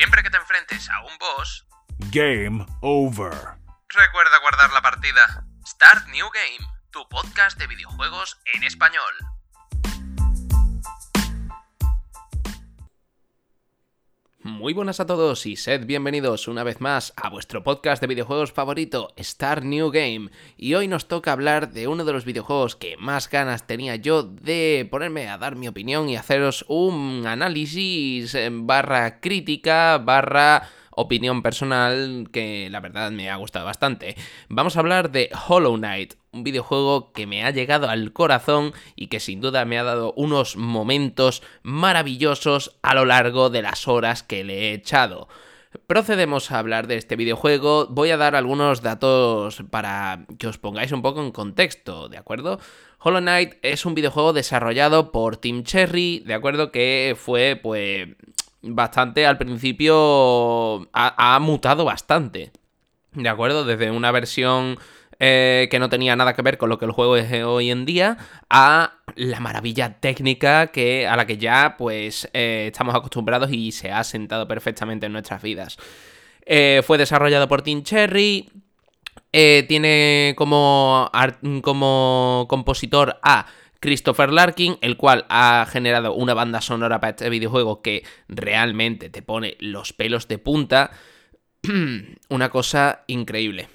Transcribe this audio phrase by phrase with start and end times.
[0.00, 1.66] Siempre que te enfrentes a un boss,
[2.10, 3.34] Game over.
[3.90, 5.44] recuerda guardar la partida.
[5.66, 9.29] Start New Game, tu podcast de videojuegos en español.
[14.50, 18.50] Muy buenas a todos y sed bienvenidos una vez más a vuestro podcast de videojuegos
[18.50, 20.30] favorito, Start New Game.
[20.56, 24.24] Y hoy nos toca hablar de uno de los videojuegos que más ganas tenía yo
[24.24, 32.28] de ponerme a dar mi opinión y haceros un análisis barra crítica barra opinión personal
[32.32, 34.16] que la verdad me ha gustado bastante.
[34.48, 39.08] Vamos a hablar de Hollow Knight, un videojuego que me ha llegado al corazón y
[39.08, 44.22] que sin duda me ha dado unos momentos maravillosos a lo largo de las horas
[44.22, 45.28] que le he echado.
[45.86, 50.90] Procedemos a hablar de este videojuego, voy a dar algunos datos para que os pongáis
[50.90, 52.58] un poco en contexto, ¿de acuerdo?
[52.98, 56.72] Hollow Knight es un videojuego desarrollado por Team Cherry, ¿de acuerdo?
[56.72, 58.08] Que fue pues
[58.62, 62.52] bastante al principio ha, mutado bastante.
[63.12, 63.64] ¿De acuerdo?
[63.64, 64.78] Desde una versión
[65.18, 67.84] eh, que no tenía nada que ver con lo que el juego es hoy en
[67.84, 68.16] día
[68.48, 73.90] a la maravilla técnica que, a la que ya pues eh, estamos acostumbrados y se
[73.90, 75.76] ha sentado perfectamente en nuestras vidas.
[76.46, 78.50] Eh, fue desarrollado por Team Cherry.
[79.32, 81.10] tiene como,
[81.62, 83.46] como compositor a
[83.80, 89.22] Christopher Larkin, el cual ha generado una banda sonora para este videojuego que realmente te
[89.22, 90.90] pone los pelos de punta.
[92.28, 93.68] una cosa increíble.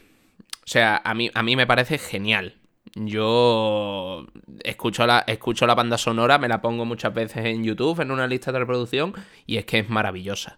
[0.59, 2.55] O sea, a mí, a mí me parece genial.
[2.95, 4.25] Yo
[4.63, 8.25] escucho la, escucho la banda sonora, me la pongo muchas veces en YouTube, en una
[8.25, 9.13] lista de reproducción,
[9.45, 10.57] y es que es maravillosa.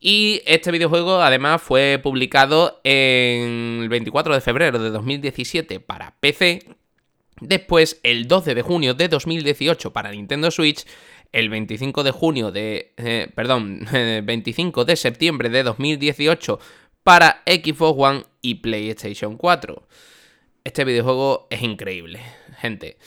[0.00, 6.78] Y este videojuego además fue publicado el 24 de febrero de 2017 para PC
[7.40, 10.84] Después, el 12 de junio de 2018 para Nintendo Switch,
[11.32, 12.94] el 25 de junio de...
[12.96, 13.86] Eh, perdón,
[14.24, 16.58] 25 de septiembre de 2018
[17.02, 19.88] para Xbox One y PlayStation 4.
[20.64, 22.20] Este videojuego es increíble,
[22.58, 22.98] gente.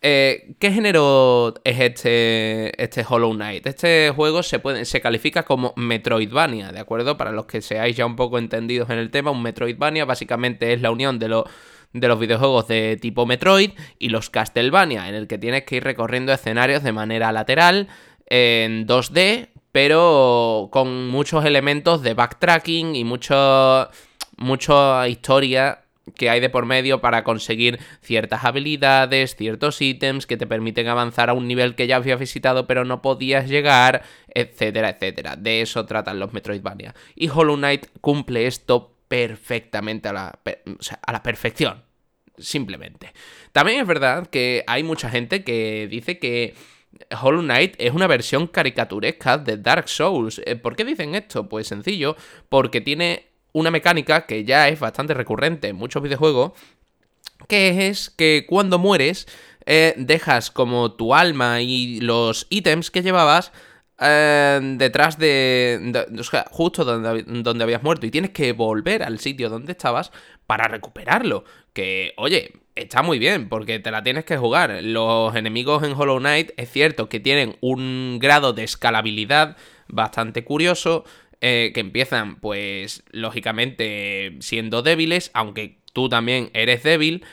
[0.00, 3.66] Eh, ¿Qué género es este, este Hollow Knight?
[3.66, 7.16] Este juego se, puede, se califica como Metroidvania, ¿de acuerdo?
[7.16, 10.82] Para los que seáis ya un poco entendidos en el tema, un Metroidvania básicamente es
[10.82, 11.44] la unión de los
[11.92, 15.84] de los videojuegos de tipo Metroid y los Castlevania, en el que tienes que ir
[15.84, 17.88] recorriendo escenarios de manera lateral
[18.26, 23.88] en 2D, pero con muchos elementos de backtracking y mucho,
[24.36, 25.84] mucha historia
[26.16, 31.30] que hay de por medio para conseguir ciertas habilidades, ciertos ítems que te permiten avanzar
[31.30, 34.02] a un nivel que ya habías visitado pero no podías llegar,
[34.34, 35.36] etcétera, etcétera.
[35.36, 36.94] De eso tratan los Metroidvania.
[37.14, 40.38] Y Hollow Knight cumple esto perfectamente a la,
[41.02, 41.82] a la perfección.
[42.36, 43.12] Simplemente.
[43.50, 46.54] También es verdad que hay mucha gente que dice que
[47.20, 50.40] Hollow Knight es una versión caricaturesca de Dark Souls.
[50.44, 51.48] Eh, ¿Por qué dicen esto?
[51.48, 52.16] Pues sencillo,
[52.48, 56.52] porque tiene una mecánica que ya es bastante recurrente en muchos videojuegos,
[57.48, 59.26] que es que cuando mueres
[59.66, 63.52] eh, dejas como tu alma y los ítems que llevabas
[64.00, 69.18] eh, detrás de, o sea, justo donde, donde habías muerto y tienes que volver al
[69.18, 70.12] sitio donde estabas
[70.46, 71.44] para recuperarlo.
[71.72, 74.80] Que, oye, está muy bien porque te la tienes que jugar.
[74.82, 79.56] Los enemigos en Hollow Knight es cierto que tienen un grado de escalabilidad
[79.88, 81.04] bastante curioso.
[81.40, 87.24] Eh, que empiezan, pues, lógicamente siendo débiles, aunque tú también eres débil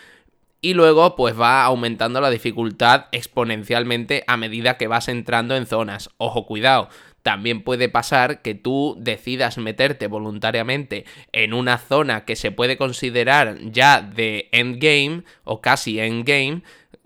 [0.66, 6.10] y luego pues va aumentando la dificultad exponencialmente a medida que vas entrando en zonas.
[6.18, 6.90] Ojo, cuidado.
[7.22, 13.60] También puede pasar que tú decidas meterte voluntariamente en una zona que se puede considerar
[13.62, 16.64] ya de endgame o casi endgame,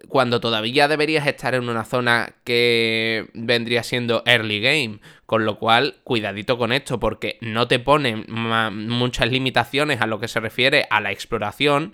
[0.07, 4.99] cuando todavía deberías estar en una zona que vendría siendo early game.
[5.25, 10.29] Con lo cual, cuidadito con esto, porque no te ponen muchas limitaciones a lo que
[10.29, 11.93] se refiere a la exploración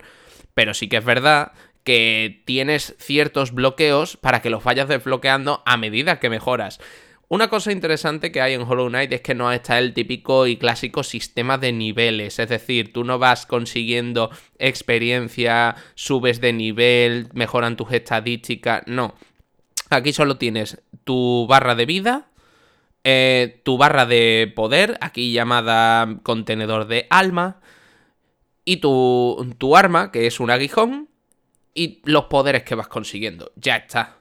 [0.56, 1.52] pero sí que es verdad
[1.84, 6.80] que tienes ciertos bloqueos para que los vayas desbloqueando a medida que mejoras.
[7.28, 10.58] Una cosa interesante que hay en Hollow Knight es que no está el típico y
[10.58, 14.30] clásico sistema de niveles, es decir, tú no vas consiguiendo
[14.60, 19.16] experiencia, subes de nivel, mejoran tus estadísticas, no.
[19.90, 22.28] Aquí solo tienes tu barra de vida,
[23.04, 27.60] eh, tu barra de poder, aquí llamada contenedor de alma,
[28.66, 31.10] y tu, tu arma, que es un aguijón,
[31.74, 33.52] y los poderes que vas consiguiendo.
[33.56, 34.18] Ya está.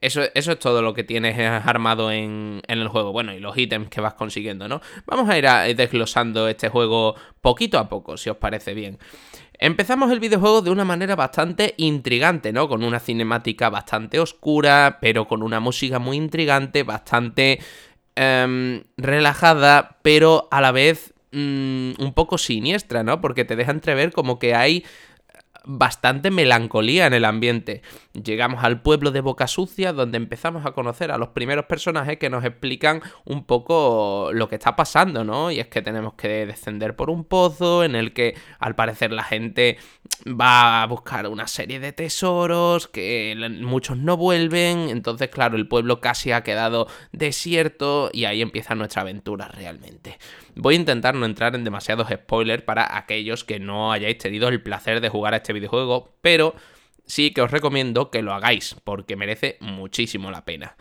[0.00, 3.10] Eso, eso, es todo lo que tienes armado en, en, el juego.
[3.10, 4.80] Bueno, y los ítems que vas consiguiendo, ¿no?
[5.06, 8.98] Vamos a ir desglosando este juego poquito a poco, si os parece bien.
[9.60, 12.68] Empezamos el videojuego de una manera bastante intrigante, ¿no?
[12.68, 17.58] Con una cinemática bastante oscura, pero con una música muy intrigante, bastante
[18.14, 23.20] em, relajada, pero a la vez mm, un poco siniestra, ¿no?
[23.20, 24.84] Porque te deja entrever como que hay
[25.70, 27.82] bastante melancolía en el ambiente.
[28.14, 32.30] Llegamos al pueblo de Boca Sucia, donde empezamos a conocer a los primeros personajes que
[32.30, 35.50] nos explican un poco lo que está pasando, ¿no?
[35.50, 39.24] Y es que tenemos que descender por un pozo en el que al parecer la
[39.24, 39.76] gente
[40.26, 46.00] va a buscar una serie de tesoros, que muchos no vuelven, entonces claro, el pueblo
[46.00, 50.18] casi ha quedado desierto y ahí empieza nuestra aventura realmente.
[50.60, 54.60] Voy a intentar no entrar en demasiados spoilers para aquellos que no hayáis tenido el
[54.60, 56.56] placer de jugar a este videojuego, pero
[57.06, 60.76] sí que os recomiendo que lo hagáis, porque merece muchísimo la pena.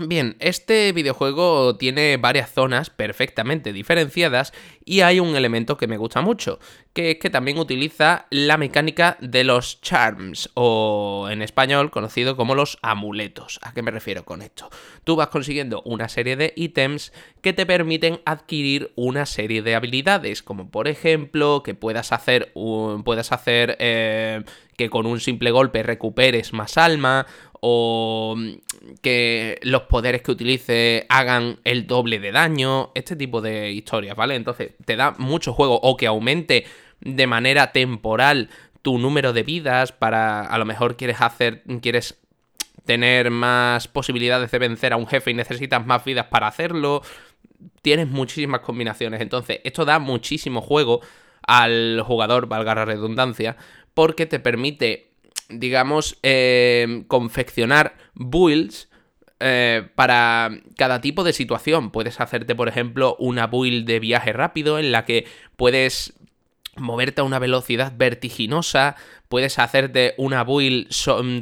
[0.00, 4.52] Bien, este videojuego tiene varias zonas perfectamente diferenciadas
[4.84, 6.60] y hay un elemento que me gusta mucho,
[6.92, 12.54] que es que también utiliza la mecánica de los charms, o en español conocido como
[12.54, 13.58] los amuletos.
[13.62, 14.68] ¿A qué me refiero con esto?
[15.02, 20.42] Tú vas consiguiendo una serie de ítems que te permiten adquirir una serie de habilidades,
[20.42, 22.52] como por ejemplo que puedas hacer,
[23.04, 24.42] puedas hacer eh,
[24.78, 27.26] que con un simple golpe recuperes más alma,
[27.60, 28.52] o mm,
[29.02, 34.36] que los poderes que utilice hagan el doble de daño, este tipo de historias, ¿vale?
[34.36, 36.64] Entonces te da mucho juego o que aumente
[37.00, 38.48] de manera temporal
[38.82, 42.20] tu número de vidas para a lo mejor quieres hacer quieres
[42.84, 47.02] tener más posibilidades de vencer a un jefe y necesitas más vidas para hacerlo.
[47.82, 51.00] Tienes muchísimas combinaciones, entonces esto da muchísimo juego
[51.42, 53.56] al jugador, valga la redundancia,
[53.98, 55.08] porque te permite
[55.48, 58.88] digamos, eh, confeccionar builds
[59.40, 61.90] eh, para cada tipo de situación.
[61.90, 66.12] Puedes hacerte, por ejemplo, una build de viaje rápido en la que puedes
[66.76, 68.94] moverte a una velocidad vertiginosa,
[69.28, 70.90] puedes hacerte una build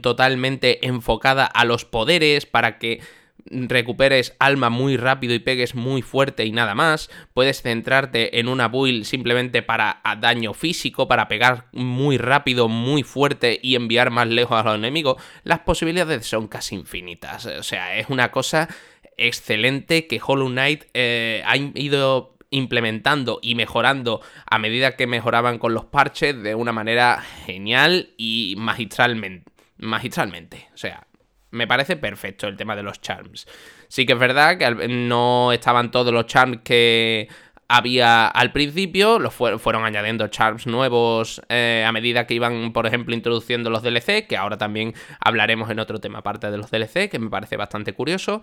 [0.00, 3.02] totalmente enfocada a los poderes para que
[3.50, 7.10] recuperes alma muy rápido y pegues muy fuerte y nada más.
[7.34, 13.58] Puedes centrarte en una build simplemente para daño físico, para pegar muy rápido, muy fuerte
[13.62, 15.22] y enviar más lejos a los enemigos.
[15.44, 17.46] Las posibilidades son casi infinitas.
[17.46, 18.68] O sea, es una cosa
[19.16, 25.74] excelente que Hollow Knight eh, ha ido implementando y mejorando a medida que mejoraban con
[25.74, 29.52] los parches de una manera genial y magistralmente.
[29.78, 30.68] Magistralmente.
[30.74, 31.06] O sea,
[31.50, 33.46] me parece perfecto el tema de los charms.
[33.88, 37.28] Sí que es verdad que no estaban todos los charms que
[37.68, 43.14] había al principio, los fueron añadiendo charms nuevos eh, a medida que iban, por ejemplo,
[43.14, 47.18] introduciendo los DLC, que ahora también hablaremos en otro tema aparte de los DLC, que
[47.18, 48.40] me parece bastante curioso.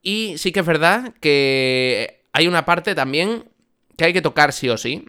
[0.00, 3.44] Y sí que es verdad que hay una parte también
[3.96, 5.08] que hay que tocar sí o sí,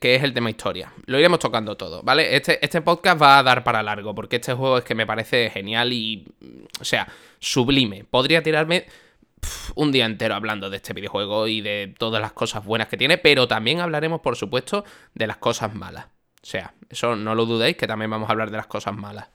[0.00, 0.92] que es el tema historia.
[1.06, 2.36] Lo iremos tocando todo, ¿vale?
[2.36, 5.50] Este, este podcast va a dar para largo, porque este juego es que me parece
[5.50, 6.26] genial y,
[6.80, 7.08] o sea,
[7.38, 8.04] sublime.
[8.04, 8.86] Podría tirarme
[9.74, 13.18] un día entero hablando de este videojuego y de todas las cosas buenas que tiene,
[13.18, 16.06] pero también hablaremos, por supuesto, de las cosas malas.
[16.42, 19.28] O sea, eso no lo dudéis, que también vamos a hablar de las cosas malas.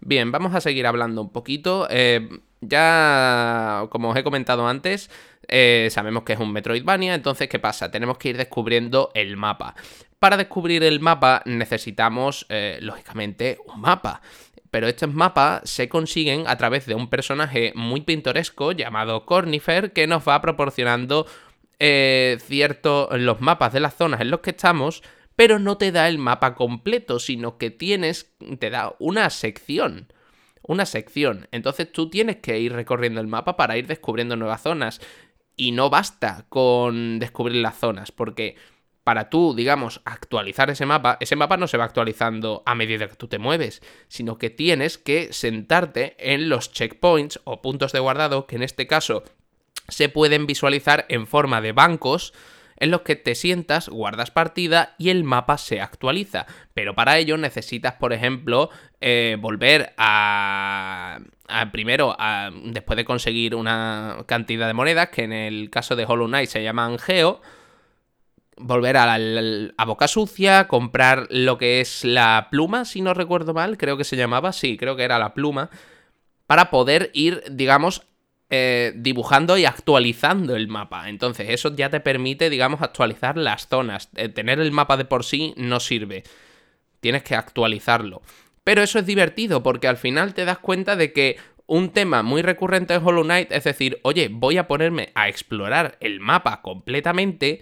[0.00, 1.86] Bien, vamos a seguir hablando un poquito.
[1.90, 2.28] Eh,
[2.60, 5.10] ya, como os he comentado antes,
[5.48, 7.90] eh, sabemos que es un Metroidvania, entonces, ¿qué pasa?
[7.90, 9.74] Tenemos que ir descubriendo el mapa.
[10.18, 14.22] Para descubrir el mapa necesitamos, eh, lógicamente, un mapa.
[14.70, 20.06] Pero estos mapas se consiguen a través de un personaje muy pintoresco llamado Cornifer que
[20.06, 21.26] nos va proporcionando
[21.78, 25.02] eh, ciertos los mapas de las zonas en los que estamos,
[25.36, 30.08] pero no te da el mapa completo, sino que tienes, te da una sección
[30.66, 31.48] una sección.
[31.52, 35.00] Entonces tú tienes que ir recorriendo el mapa para ir descubriendo nuevas zonas.
[35.56, 38.56] Y no basta con descubrir las zonas, porque
[39.06, 43.14] para tú, digamos, actualizar ese mapa, ese mapa no se va actualizando a medida que
[43.14, 48.48] tú te mueves, sino que tienes que sentarte en los checkpoints o puntos de guardado,
[48.48, 49.22] que en este caso
[49.86, 52.34] se pueden visualizar en forma de bancos,
[52.76, 56.46] en los que te sientas, guardas partida y el mapa se actualiza.
[56.74, 61.18] Pero para ello necesitas, por ejemplo, eh, volver a,
[61.72, 62.16] primero,
[62.64, 66.62] después de conseguir una cantidad de monedas, que en el caso de Hollow Knight se
[66.62, 67.40] llaman Geo,
[68.58, 73.76] volver a, a, Boca Sucia, comprar lo que es la pluma, si no recuerdo mal,
[73.76, 75.70] creo que se llamaba, sí, creo que era la pluma,
[76.46, 78.02] para poder ir, digamos,
[78.48, 81.08] eh, dibujando y actualizando el mapa.
[81.08, 84.08] Entonces, eso ya te permite, digamos, actualizar las zonas.
[84.14, 86.22] Eh, tener el mapa de por sí no sirve.
[87.00, 88.22] Tienes que actualizarlo.
[88.62, 91.36] Pero eso es divertido porque al final te das cuenta de que
[91.66, 95.96] un tema muy recurrente en Hollow Knight es decir, oye, voy a ponerme a explorar
[96.00, 97.60] el mapa completamente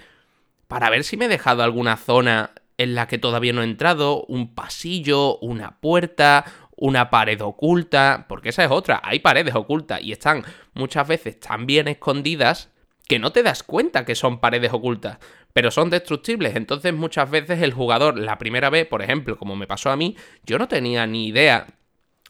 [0.68, 4.24] para ver si me he dejado alguna zona en la que todavía no he entrado,
[4.24, 6.44] un pasillo, una puerta,
[6.76, 11.66] una pared oculta, porque esa es otra, hay paredes ocultas y están muchas veces tan
[11.66, 12.70] bien escondidas
[13.08, 15.18] que no te das cuenta que son paredes ocultas,
[15.52, 16.56] pero son destructibles.
[16.56, 20.16] Entonces muchas veces el jugador, la primera vez, por ejemplo, como me pasó a mí,
[20.44, 21.66] yo no tenía ni idea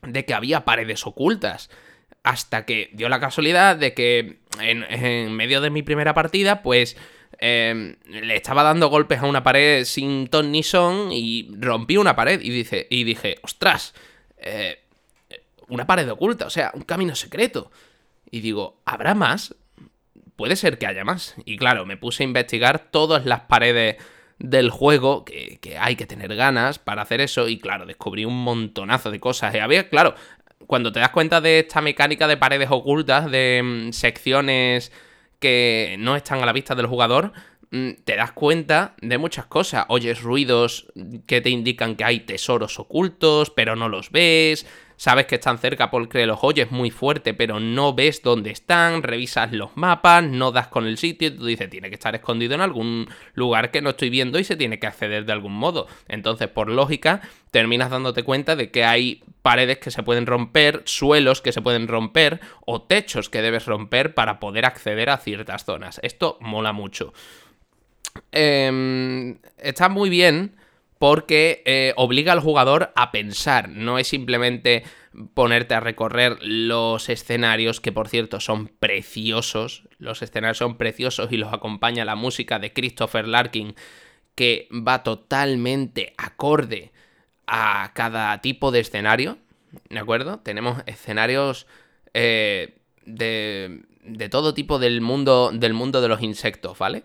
[0.02, 1.70] de que había paredes ocultas.
[2.22, 6.96] Hasta que dio la casualidad de que en, medio de mi primera partida, pues
[7.38, 12.16] em, le estaba dando golpes a una pared sin ton ni son y rompí una
[12.16, 13.94] pared y, dice, y dije, ostras,
[14.44, 14.84] eh,
[15.68, 17.70] una pared oculta, o sea, un camino secreto.
[18.30, 19.54] Y digo, ¿habrá más?
[20.36, 21.34] Puede ser que haya más.
[21.44, 23.96] Y claro, me puse a investigar todas las paredes
[24.38, 28.42] del juego, que, que, hay que tener ganas para hacer eso, y claro, descubrí un
[28.42, 29.54] montonazo de cosas.
[29.54, 30.14] Y había, claro,
[30.66, 34.92] cuando te das cuenta de esta mecánica de paredes ocultas, de mm, secciones
[35.38, 37.32] que no están a la vista del jugador,
[38.04, 39.86] te das cuenta de muchas cosas.
[39.88, 40.86] Oyes ruidos
[41.26, 44.66] que te indican que hay tesoros ocultos, pero no los ves
[44.96, 49.52] sabes que están cerca porque los oyes muy fuerte, pero no ves dónde están, revisas
[49.52, 52.60] los mapas, no das con el sitio y tú dices, tiene que estar escondido en
[52.60, 55.86] algún lugar que no estoy viendo y se tiene que acceder de algún modo.
[56.08, 61.42] Entonces, por lógica, terminas dándote cuenta de que hay paredes que se pueden romper, suelos
[61.42, 66.00] que se pueden romper o techos que debes romper para poder acceder a ciertas zonas.
[66.02, 67.12] Esto mola mucho.
[68.32, 70.56] Em, está muy bien
[70.98, 74.84] porque eh, obliga al jugador a pensar, no es simplemente
[75.34, 81.36] ponerte a recorrer los escenarios, que por cierto son preciosos, los escenarios son preciosos y
[81.36, 83.74] los acompaña la música de Christopher Larkin,
[84.34, 86.92] que va totalmente acorde
[87.46, 89.38] a cada tipo de escenario,
[89.90, 90.40] ¿de acuerdo?
[90.40, 91.66] Tenemos escenarios
[92.14, 97.04] eh, de, de todo tipo del mundo, del mundo de los insectos, ¿vale?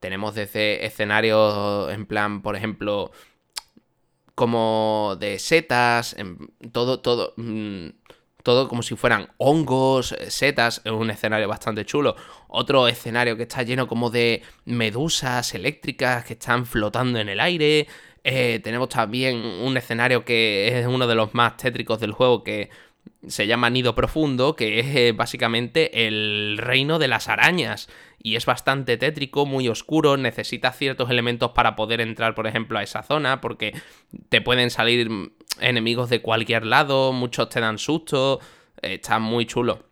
[0.00, 3.12] Tenemos desde escenarios en plan, por ejemplo,
[4.34, 6.16] como de setas,
[6.72, 7.88] todo, todo, mm,
[8.42, 12.16] todo como si fueran hongos, eh, setas, es un escenario bastante chulo.
[12.48, 17.86] Otro escenario que está lleno como de medusas eléctricas que están flotando en el aire.
[18.24, 22.70] Eh, tenemos también un escenario que es uno de los más tétricos del juego que
[23.26, 27.88] se llama Nido Profundo, que es eh, básicamente el reino de las arañas.
[28.22, 32.82] Y es bastante tétrico, muy oscuro, necesitas ciertos elementos para poder entrar, por ejemplo, a
[32.82, 33.72] esa zona, porque
[34.28, 35.10] te pueden salir
[35.60, 38.40] enemigos de cualquier lado, muchos te dan susto,
[38.82, 39.84] está muy chulo.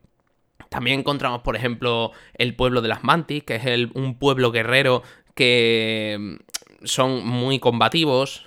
[0.69, 5.03] También encontramos, por ejemplo, el pueblo de las Mantis, que es un pueblo guerrero
[5.35, 6.39] que
[6.85, 8.47] son muy combativos.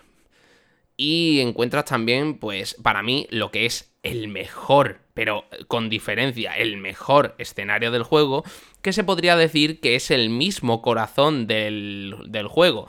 [0.98, 6.78] Y encuentras también, pues, para mí, lo que es el mejor, pero con diferencia, el
[6.78, 8.44] mejor escenario del juego,
[8.82, 12.88] que se podría decir que es el mismo corazón del, juego.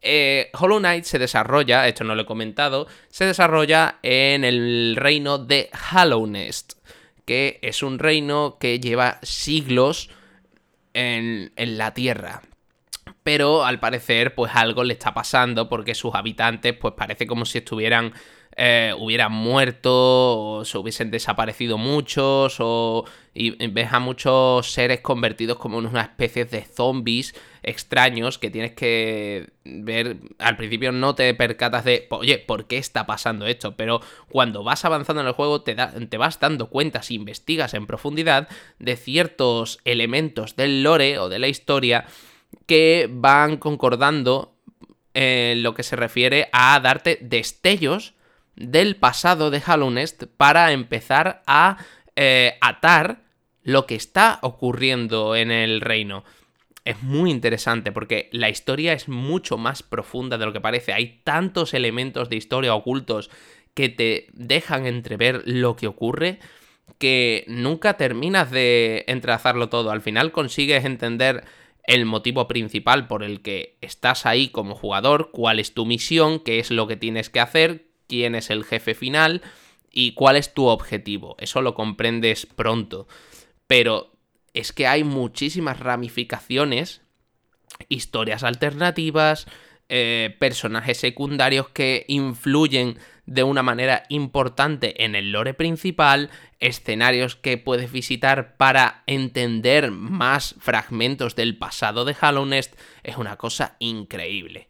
[0.00, 5.38] Eh, Hollow Knight se desarrolla, esto no lo he comentado, se desarrolla en el reino
[5.38, 6.74] de Hallownest,
[7.24, 10.10] que es un reino que lleva siglos
[10.94, 12.42] en, en la Tierra
[13.28, 17.58] pero al parecer pues algo le está pasando porque sus habitantes pues parece como si
[17.58, 18.14] estuvieran
[18.60, 25.58] eh, hubieran muerto o se hubiesen desaparecido muchos o y ves a muchos seres convertidos
[25.58, 31.32] como en una especie de zombies extraños que tienes que ver al principio no te
[31.34, 33.76] percatas de oye ¿por qué está pasando esto?
[33.76, 37.86] pero cuando vas avanzando en el juego te, te vas dando cuenta si investigas en
[37.86, 38.48] profundidad
[38.80, 42.06] de ciertos elementos del lore o de la historia
[42.66, 44.56] que van concordando
[45.14, 48.14] en lo que se refiere a darte destellos
[48.58, 51.78] del pasado de Hallownest para empezar a
[52.16, 53.22] eh, atar
[53.62, 56.24] lo que está ocurriendo en el reino.
[56.84, 60.92] Es muy interesante porque la historia es mucho más profunda de lo que parece.
[60.92, 63.30] Hay tantos elementos de historia ocultos
[63.74, 66.38] que te dejan entrever lo que ocurre
[66.98, 69.90] que nunca terminas de entrazarlo todo.
[69.90, 71.44] Al final consigues entender
[71.84, 76.58] el motivo principal por el que estás ahí como jugador, cuál es tu misión, qué
[76.58, 79.42] es lo que tienes que hacer, quién es el jefe final
[79.90, 81.36] y cuál es tu objetivo.
[81.38, 83.06] Eso lo comprendes pronto.
[83.66, 84.12] Pero
[84.54, 87.02] es que hay muchísimas ramificaciones,
[87.88, 89.46] historias alternativas,
[89.90, 97.58] eh, personajes secundarios que influyen de una manera importante en el lore principal, escenarios que
[97.58, 104.68] puedes visitar para entender más fragmentos del pasado de Hallownest, es una cosa increíble.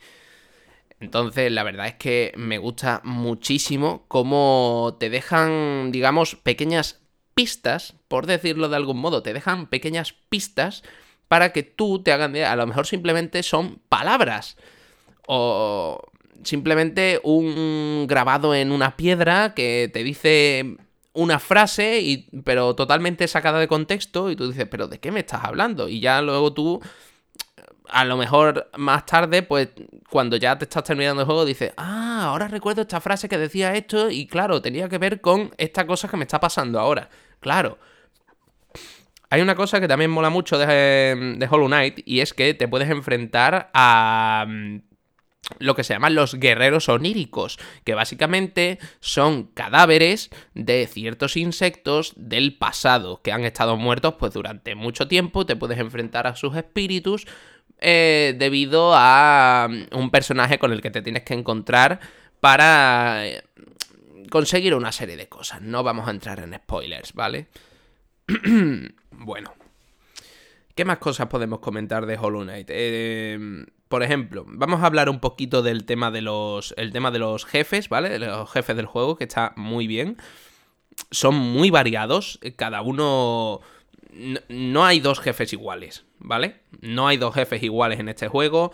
[1.01, 7.01] Entonces, la verdad es que me gusta muchísimo cómo te dejan, digamos, pequeñas
[7.35, 10.83] pistas, por decirlo de algún modo, te dejan pequeñas pistas
[11.29, 14.57] para que tú te hagan a lo mejor simplemente son palabras
[15.27, 16.01] o
[16.43, 20.79] simplemente un grabado en una piedra que te dice
[21.13, 25.21] una frase, y, pero totalmente sacada de contexto, y tú dices, pero ¿de qué me
[25.21, 25.89] estás hablando?
[25.89, 26.81] Y ya luego tú,
[27.91, 29.69] a lo mejor más tarde, pues
[30.11, 33.75] cuando ya te estás terminando el juego, dices, ah, ahora recuerdo esta frase que decía
[33.75, 37.09] esto, y claro, tenía que ver con esta cosa que me está pasando ahora.
[37.41, 37.79] Claro.
[39.31, 42.89] Hay una cosa que también mola mucho de, Hollow Knight, y es que te puedes
[42.89, 44.47] enfrentar a
[45.59, 52.57] lo que se llaman los guerreros oníricos, que básicamente son cadáveres de ciertos insectos del
[52.57, 57.27] pasado, que han estado muertos pues durante mucho tiempo, te puedes enfrentar a sus espíritus
[57.81, 62.01] eh, debido a mm, un personaje con el que te tienes que encontrar
[62.41, 63.43] para eh,
[64.31, 65.63] conseguir una serie de cosas.
[65.63, 67.49] No vamos a entrar en spoilers, ¿vale?
[69.11, 69.55] bueno.
[70.75, 72.69] ¿Qué más cosas podemos comentar de Hollow Knight?
[72.71, 76.75] Eh, por ejemplo, vamos a hablar un poquito del tema de los.
[76.77, 78.11] El tema de los jefes, ¿vale?
[78.11, 80.19] De los jefes del juego, que está muy bien.
[81.11, 82.39] Son muy variados.
[82.57, 83.61] Cada uno.
[84.49, 86.57] No, hay dos jefes iguales, ¿vale?
[86.81, 88.73] No hay dos jefes iguales en este juego.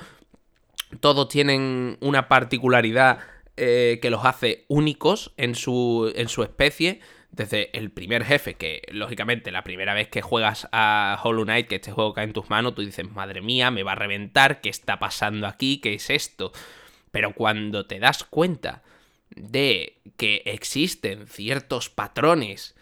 [1.00, 3.18] Todos tienen una particularidad
[3.56, 8.82] eh, que los hace únicos en su, en su especie desde el primer jefe, que
[8.90, 12.48] lógicamente la primera vez que juegas a Hollow Knight, que este juego cae en tus
[12.48, 15.78] manos, tú dices, madre mía, me va a reventar, ¿qué está pasando aquí?
[15.78, 16.52] ¿Qué es esto?
[17.10, 18.82] Pero cuando te das cuenta
[19.30, 22.76] de que existen ciertos patrones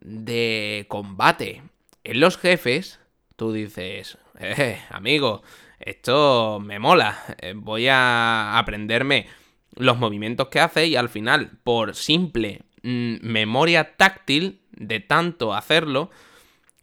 [0.00, 1.62] de combate
[2.10, 3.00] en los jefes,
[3.36, 5.42] tú dices, eh, amigo,
[5.78, 9.26] esto me mola, eh, voy a aprenderme
[9.74, 16.08] los movimientos que hace y al final, por simple Mm, memoria táctil de tanto hacerlo,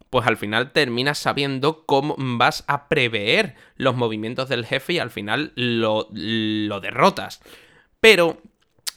[0.10, 5.12] pues al final terminas sabiendo cómo vas a prever los movimientos del jefe y al
[5.12, 7.42] final lo, lo derrotas.
[8.02, 8.42] Pero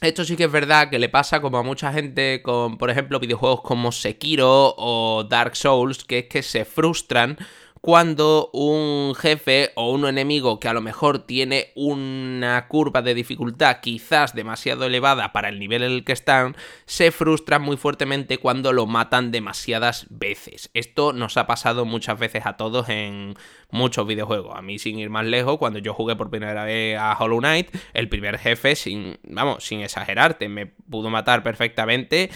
[0.01, 3.19] esto sí que es verdad que le pasa como a mucha gente con, por ejemplo,
[3.19, 7.37] videojuegos como Sekiro o Dark Souls, que es que se frustran
[7.87, 13.77] cuando un jefe o un enemigo que a lo mejor tiene una curva de dificultad
[13.79, 18.73] quizás demasiado elevada para el nivel en el que están, se frustran muy fuertemente cuando
[18.73, 20.69] lo matan demasiadas veces.
[20.73, 23.35] Esto nos ha pasado muchas veces a todos en
[23.71, 24.53] muchos videojuegos.
[24.57, 27.73] A mí, sin ir más lejos, cuando yo jugué por primera vez a Hollow Knight,
[27.93, 32.31] el primer jefe, sin, vamos, sin exagerarte, me pudo matar perfectamente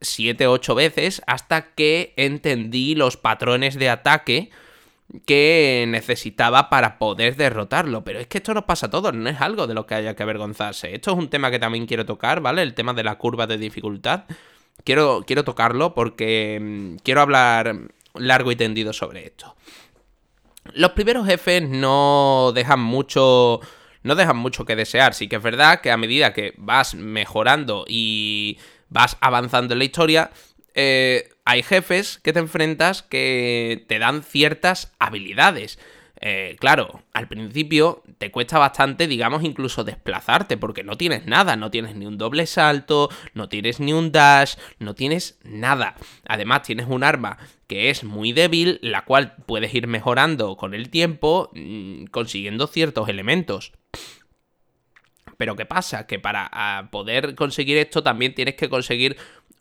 [0.00, 4.50] 7 8 veces hasta que entendí los patrones de ataque
[5.24, 8.04] que necesitaba para poder derrotarlo.
[8.04, 10.14] Pero es que esto nos pasa a todos, no es algo de lo que haya
[10.14, 10.94] que avergonzarse.
[10.94, 12.62] Esto es un tema que también quiero tocar, ¿vale?
[12.62, 14.24] El tema de la curva de dificultad.
[14.84, 17.76] Quiero, quiero tocarlo porque mm, quiero hablar
[18.14, 19.56] largo y tendido sobre esto.
[20.74, 23.60] Los primeros jefes no dejan mucho.
[24.02, 25.14] No dejan mucho que desear.
[25.14, 29.84] Sí que es verdad que a medida que vas mejorando y vas avanzando en la
[29.84, 30.30] historia,
[30.74, 35.78] eh, hay jefes que te enfrentas que te dan ciertas habilidades.
[36.20, 41.70] Eh, claro, al principio te cuesta bastante, digamos, incluso desplazarte, porque no tienes nada, no
[41.70, 45.94] tienes ni un doble salto, no tienes ni un dash, no tienes nada.
[46.26, 50.90] Además, tienes un arma que es muy débil, la cual puedes ir mejorando con el
[50.90, 53.72] tiempo, mm, consiguiendo ciertos elementos.
[55.36, 56.06] Pero ¿qué pasa?
[56.06, 59.16] Que para poder conseguir esto también tienes que conseguir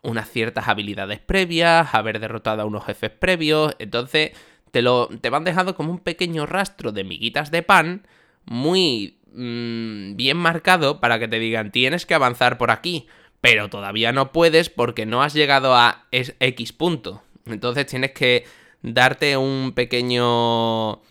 [0.05, 4.31] unas ciertas habilidades previas, haber derrotado a unos jefes previos, entonces
[4.71, 8.07] te, lo, te van dejando como un pequeño rastro de miguitas de pan
[8.45, 13.07] muy mm, bien marcado para que te digan tienes que avanzar por aquí,
[13.41, 17.23] pero todavía no puedes porque no has llegado a X punto.
[17.45, 18.45] Entonces tienes que
[18.81, 21.01] darte un pequeño...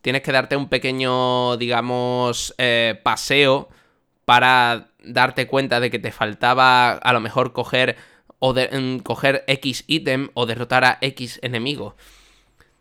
[0.00, 3.68] Tienes que darte un pequeño, digamos, eh, paseo
[4.24, 7.96] para darte cuenta de que te faltaba a lo mejor coger
[8.46, 11.96] o de, coger X ítem o derrotar a X enemigo.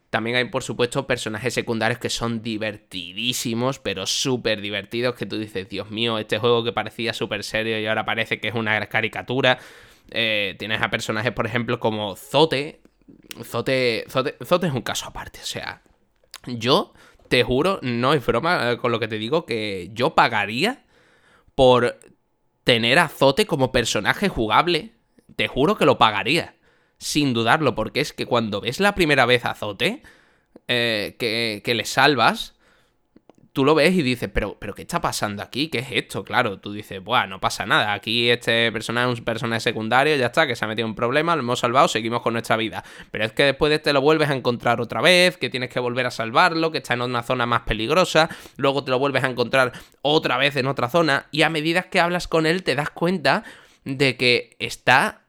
[0.09, 5.69] También hay, por supuesto, personajes secundarios que son divertidísimos, pero súper divertidos, que tú dices,
[5.69, 9.57] Dios mío, este juego que parecía súper serio y ahora parece que es una caricatura.
[10.11, 12.81] Eh, tienes a personajes, por ejemplo, como Zote.
[13.41, 14.35] Zote, Zote.
[14.43, 15.81] Zote es un caso aparte, o sea,
[16.45, 16.93] yo
[17.29, 20.83] te juro, no es broma eh, con lo que te digo, que yo pagaría
[21.55, 21.97] por
[22.65, 24.91] tener a Zote como personaje jugable
[25.35, 26.55] te juro que lo pagaría.
[26.97, 30.03] Sin dudarlo, porque es que cuando ves la primera vez a Zote,
[30.67, 32.53] eh, que, que le salvas,
[33.53, 35.69] tú lo ves y dices, pero, pero ¿qué está pasando aquí?
[35.69, 36.23] ¿Qué es esto?
[36.23, 37.93] Claro, tú dices, bueno, no pasa nada.
[37.93, 41.35] Aquí este personaje es un personaje secundario, ya está, que se ha metido un problema,
[41.35, 42.83] lo hemos salvado, seguimos con nuestra vida.
[43.11, 45.79] Pero es que después de este lo vuelves a encontrar otra vez, que tienes que
[45.79, 49.29] volver a salvarlo, que está en una zona más peligrosa, luego te lo vuelves a
[49.29, 52.89] encontrar otra vez en otra zona, y a medida que hablas con él te das
[52.89, 53.43] cuenta
[53.85, 55.23] de que está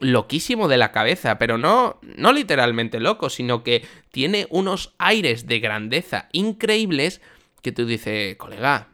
[0.00, 5.60] loquísimo de la cabeza, pero no, no literalmente loco, sino que tiene unos aires de
[5.60, 7.20] grandeza increíbles
[7.62, 8.88] que tú dices, colega,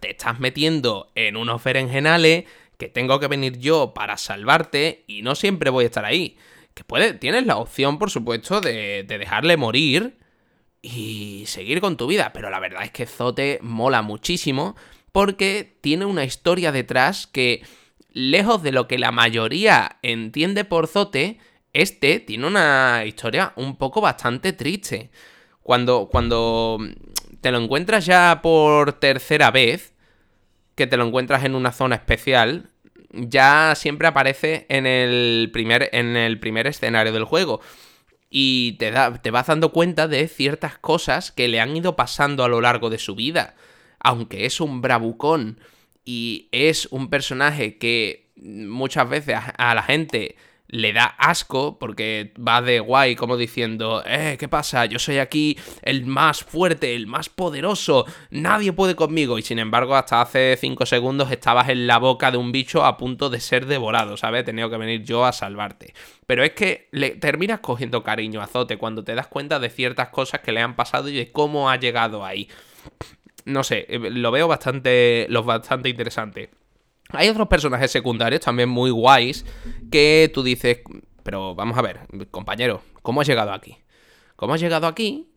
[0.00, 2.44] te estás metiendo en unos berenjenales
[2.78, 6.36] que tengo que venir yo para salvarte y no siempre voy a estar ahí.
[6.74, 10.16] Que puede, tienes la opción, por supuesto, de, de dejarle morir
[10.80, 14.74] y seguir con tu vida, pero la verdad es que Zote mola muchísimo
[15.12, 17.62] porque tiene una historia detrás que,
[18.12, 21.38] lejos de lo que la mayoría entiende por Zote,
[21.72, 25.10] este tiene una historia un poco bastante triste.
[25.62, 26.78] Cuando, cuando
[27.40, 29.94] te lo encuentras ya por tercera vez,
[30.74, 32.70] que te lo encuentras en una zona especial,
[33.12, 37.60] ya siempre aparece en el primer, en el primer escenario del juego.
[38.28, 42.44] Y te, da, te vas dando cuenta de ciertas cosas que le han ido pasando
[42.44, 43.54] a lo largo de su vida.
[44.00, 45.60] Aunque es un bravucón
[46.04, 50.36] y es un personaje que muchas veces a la gente
[50.72, 54.86] le da asco porque va de guay como diciendo, eh, ¿qué pasa?
[54.86, 59.38] Yo soy aquí el más fuerte, el más poderoso, nadie puede conmigo.
[59.38, 62.96] Y sin embargo, hasta hace 5 segundos estabas en la boca de un bicho a
[62.96, 64.40] punto de ser devorado, ¿sabes?
[64.40, 65.92] He tenido que venir yo a salvarte.
[66.26, 70.08] Pero es que le terminas cogiendo cariño a Zote cuando te das cuenta de ciertas
[70.08, 72.48] cosas que le han pasado y de cómo ha llegado ahí.
[73.44, 76.50] No sé, eh, lo veo bastante, lo bastante interesante.
[77.10, 79.44] Hay otros personajes secundarios también muy guays
[79.90, 80.78] que tú dices,
[81.22, 82.00] pero vamos a ver,
[82.30, 83.76] compañero, ¿cómo has llegado aquí?
[84.36, 85.28] ¿Cómo has llegado aquí?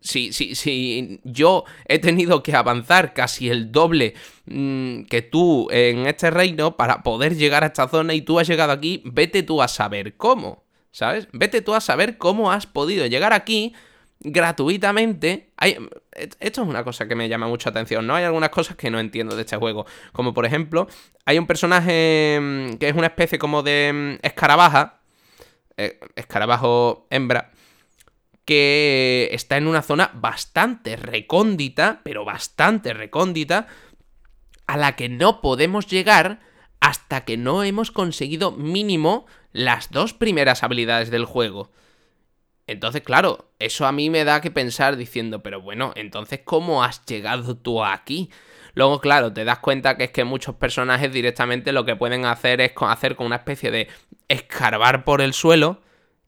[0.00, 4.14] Si, si, si yo he tenido que avanzar casi el doble
[4.46, 8.48] mm, que tú en este reino para poder llegar a esta zona y tú has
[8.48, 11.28] llegado aquí, vete tú a saber cómo, ¿sabes?
[11.32, 13.72] Vete tú a saber cómo has podido llegar aquí
[14.20, 15.50] gratuitamente.
[15.56, 15.76] Hay,
[16.40, 18.14] esto es una cosa que me llama mucha atención, ¿no?
[18.14, 19.86] Hay algunas cosas que no entiendo de este juego.
[20.12, 20.88] Como por ejemplo,
[21.24, 25.00] hay un personaje mm, que es una especie como de mm, escarabaja.
[25.76, 27.52] Eh, escarabajo hembra.
[28.44, 33.66] Que está en una zona bastante recóndita, pero bastante recóndita,
[34.66, 36.40] a la que no podemos llegar
[36.80, 41.70] hasta que no hemos conseguido mínimo las dos primeras habilidades del juego.
[42.68, 47.04] Entonces, claro, eso a mí me da que pensar diciendo, pero bueno, entonces, ¿cómo has
[47.06, 48.30] llegado tú aquí?
[48.74, 52.60] Luego, claro, te das cuenta que es que muchos personajes directamente lo que pueden hacer
[52.60, 53.88] es hacer con una especie de
[54.28, 55.80] escarbar por el suelo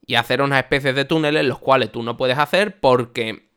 [0.07, 3.51] y hacer una especie de túneles los cuales tú no puedes hacer porque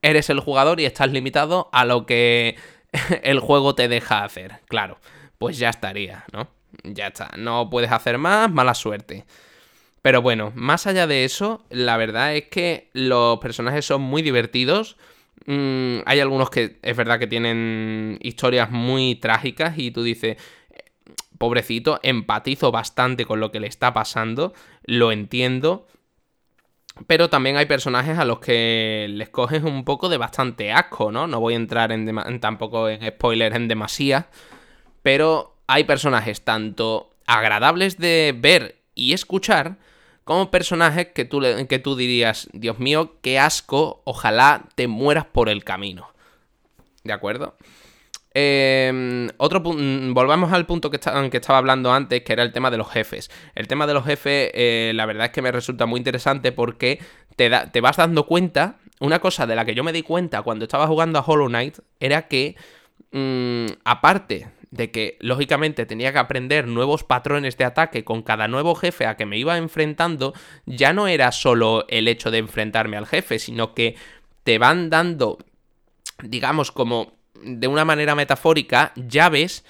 [0.00, 2.56] eres el jugador y estás limitado a lo que
[3.24, 4.60] el juego te deja hacer.
[4.68, 5.00] Claro,
[5.38, 6.48] pues ya estaría, ¿no?
[6.84, 9.26] Ya está, no puedes hacer más, mala suerte.
[10.08, 14.96] Pero bueno, más allá de eso, la verdad es que los personajes son muy divertidos.
[15.44, 20.38] Mm, hay algunos que es verdad que tienen historias muy trágicas y tú dices,
[21.36, 25.86] pobrecito, empatizo bastante con lo que le está pasando, lo entiendo.
[27.06, 31.26] Pero también hay personajes a los que les coges un poco de bastante asco, ¿no?
[31.26, 34.28] No voy a entrar en, tampoco en spoilers en demasía.
[35.02, 39.76] Pero hay personajes tanto agradables de ver y escuchar,
[40.28, 45.48] como personajes que tú, que tú dirías, Dios mío, qué asco, ojalá te mueras por
[45.48, 46.10] el camino.
[47.02, 47.56] ¿De acuerdo?
[48.34, 52.70] Em, otro mm, volvamos al punto que, que, estaba hablando antes, que era el tema
[52.70, 53.30] de los jefes.
[53.54, 57.00] El tema de los jefes, eh, la verdad es que me resulta muy interesante porque
[57.36, 58.76] te, te vas dando cuenta.
[59.00, 61.78] Una cosa de la que yo me di cuenta cuando estaba jugando a Hollow Knight
[62.00, 62.54] era que,
[63.12, 68.74] mm, aparte de que lógicamente tenía que aprender nuevos patrones de ataque con cada nuevo
[68.74, 70.34] jefe a que me iba enfrentando,
[70.66, 73.96] ya no era solo el hecho de enfrentarme al jefe, sino que
[74.44, 75.38] te van dando,
[76.22, 79.64] digamos, como de una manera metafórica, llaves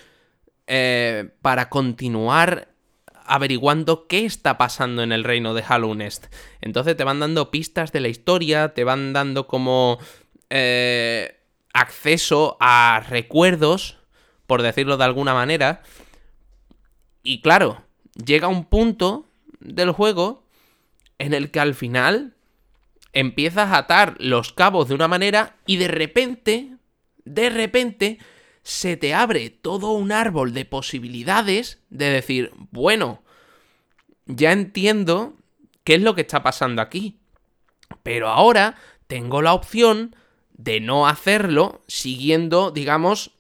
[0.67, 2.69] eh, para continuar
[3.29, 6.27] averiguando qué está pasando en el reino de Hallownest.
[6.61, 9.99] Entonces te van dando pistas de la historia, te van dando como
[10.49, 11.37] eh,
[11.75, 13.98] acceso a recuerdos
[14.49, 15.83] por decirlo de alguna manera.
[17.23, 17.85] Y claro,
[18.15, 19.29] llega un punto
[19.61, 20.43] del juego
[21.19, 22.35] en el que al final
[23.13, 26.77] empiezas a atar los cabos de una manera y de repente,
[27.27, 28.19] de repente,
[28.63, 33.23] se te abre todo un árbol de posibilidades de decir, bueno,
[34.25, 35.37] ya entiendo
[35.85, 37.19] qué es lo que está pasando aquí.
[38.03, 38.77] Pero ahora
[39.09, 40.17] tengo la opción
[40.55, 43.33] de no hacerlo siguiendo, digamos,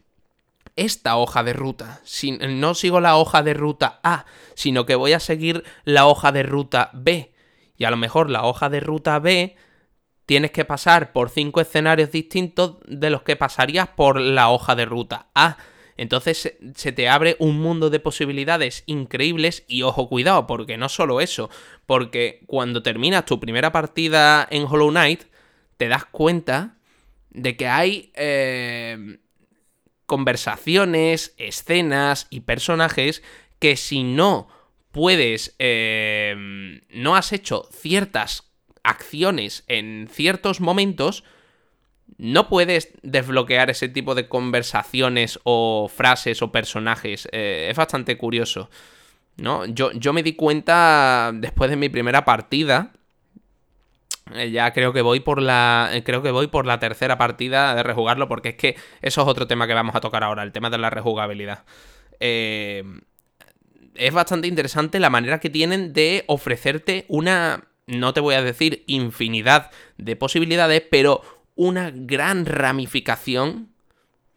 [0.79, 2.01] esta hoja de ruta.
[2.49, 6.45] no sigo la hoja de ruta A, sino que voy a seguir la hoja de
[6.45, 7.33] ruta B.
[7.77, 9.57] Y a lo mejor la hoja de ruta B
[10.25, 14.85] tienes que pasar por cinco escenarios distintos de los que pasarías por la hoja de
[14.85, 15.57] ruta A.
[15.97, 21.21] Entonces se te abre un mundo de posibilidades increíbles y ojo cuidado, porque no solo
[21.21, 21.51] eso,
[21.87, 25.25] porque cuando terminas tu primera partida en Hollow Knight,
[25.77, 26.77] te das cuenta
[27.31, 29.19] de que hay eh,
[30.09, 33.23] conversaciones, escenas y personajes
[33.59, 34.49] que si no
[34.91, 38.51] puedes, eh, no has hecho ciertas
[38.83, 41.25] acciones en ciertos momentos,
[42.17, 47.29] no puedes desbloquear ese tipo de conversaciones o frases o personajes.
[47.33, 48.71] Eh, es bastante curioso.
[49.37, 49.67] ¿no?
[49.67, 52.93] Yo, yo me di cuenta después de mi primera partida.
[54.35, 55.91] Eh, ya creo que voy por la.
[55.93, 58.29] Eh, creo que voy por la tercera partida de rejugarlo.
[58.29, 60.43] Porque es que eso es otro tema que vamos a tocar ahora.
[60.43, 61.65] El tema de la rejugabilidad.
[62.21, 62.85] es
[64.13, 69.71] bastante interesante la manera que tienen de ofrecerte una no te voy a decir infinidad
[69.97, 71.23] de posibilidades, pero
[71.57, 73.71] una gran ramificación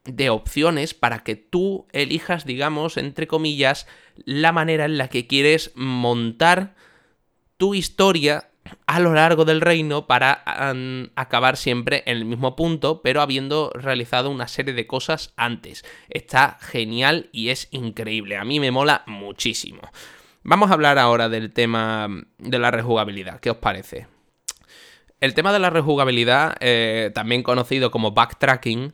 [0.06, 3.88] de opciones para que tú elijas, digamos, entre comillas,
[4.26, 6.76] la manera en la que quieres montar
[7.58, 8.50] tu historia
[8.88, 10.44] a lo largo del reino para
[11.16, 15.84] acabar siempre en el mismo punto, pero habiendo realizado una serie de cosas antes.
[16.10, 18.38] Está genial y es increíble.
[18.38, 19.82] A mí me mola muchísimo.
[20.44, 22.08] Vamos a hablar ahora del tema
[22.38, 23.40] de la rejugabilidad.
[23.40, 24.08] ¿Qué os parece?
[25.20, 28.94] El tema de la rejugabilidad, eh, también conocido como backtracking,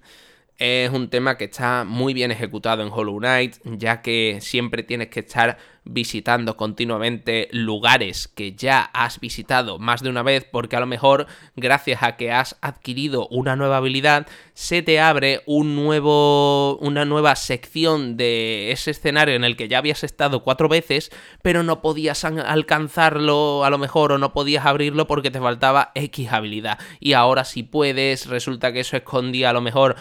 [0.58, 5.10] es un tema que está muy bien ejecutado en Hollow Knight, ya que siempre tienes
[5.10, 5.58] que estar
[5.90, 11.28] visitando continuamente lugares que ya has visitado más de una vez, porque a lo mejor
[11.56, 17.36] gracias a que has adquirido una nueva habilidad, se te abre un nuevo, una nueva
[17.36, 22.26] sección de ese escenario en el que ya habías estado cuatro veces, pero no podías
[22.26, 26.80] alcanzarlo a lo mejor o no podías abrirlo porque te faltaba X habilidad.
[27.00, 29.96] Y ahora si puedes, resulta que eso escondía a lo mejor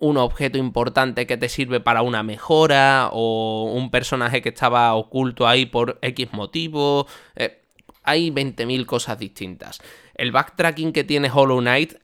[0.00, 5.46] un objeto importante que te sirve para una mejora o un personaje que estaba oculto
[5.46, 7.06] ahí por X motivo.
[7.36, 7.60] Eh,
[8.02, 9.80] hay 20.000 cosas distintas.
[10.14, 11.94] El backtracking que tiene Hollow Knight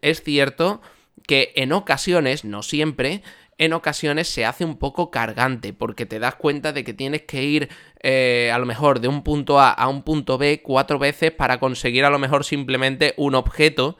[0.00, 0.80] es cierto
[1.26, 3.22] que en ocasiones, no siempre,
[3.58, 7.42] en ocasiones se hace un poco cargante porque te das cuenta de que tienes que
[7.42, 7.68] ir
[8.02, 11.58] eh, a lo mejor de un punto A a un punto B cuatro veces para
[11.58, 13.96] conseguir a lo mejor simplemente un objeto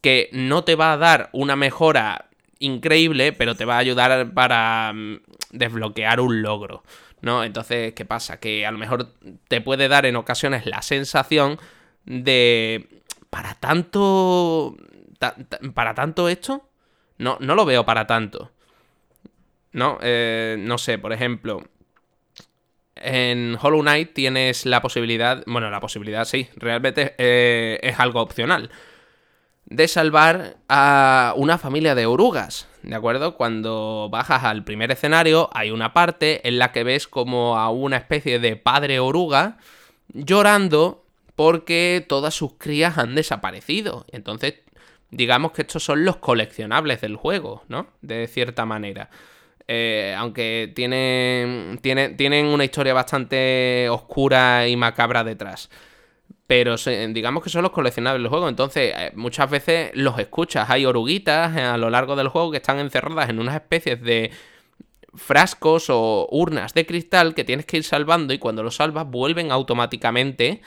[0.00, 2.28] que no te va a dar una mejora
[2.64, 6.82] increíble, pero te va a ayudar para mm, desbloquear un logro,
[7.20, 7.44] ¿no?
[7.44, 8.40] Entonces, ¿qué pasa?
[8.40, 9.12] Que a lo mejor
[9.48, 11.58] te puede dar en ocasiones la sensación
[12.04, 12.88] de...
[13.30, 14.76] ¿Para tanto...
[15.74, 16.68] ¿Para tanto esto?
[17.18, 18.50] No, no lo veo para tanto.
[19.72, 21.64] No, eh, no sé, por ejemplo,
[22.96, 28.70] en Hollow Knight tienes la posibilidad, bueno, la posibilidad sí, realmente eh, es algo opcional
[29.66, 33.36] de salvar a una familia de orugas, ¿de acuerdo?
[33.36, 37.96] Cuando bajas al primer escenario hay una parte en la que ves como a una
[37.96, 39.58] especie de padre oruga
[40.12, 44.06] llorando porque todas sus crías han desaparecido.
[44.12, 44.54] Entonces,
[45.10, 47.88] digamos que estos son los coleccionables del juego, ¿no?
[48.02, 49.10] De cierta manera.
[49.66, 55.70] Eh, aunque tienen, tienen, tienen una historia bastante oscura y macabra detrás
[56.56, 56.76] pero
[57.08, 58.48] digamos que son los coleccionables del juego.
[58.48, 60.70] Entonces, eh, muchas veces los escuchas.
[60.70, 64.30] Hay oruguitas eh, a lo largo del juego que están encerradas en unas especies de
[65.14, 69.50] frascos o urnas de cristal que tienes que ir salvando y cuando los salvas vuelven
[69.50, 70.62] automáticamente,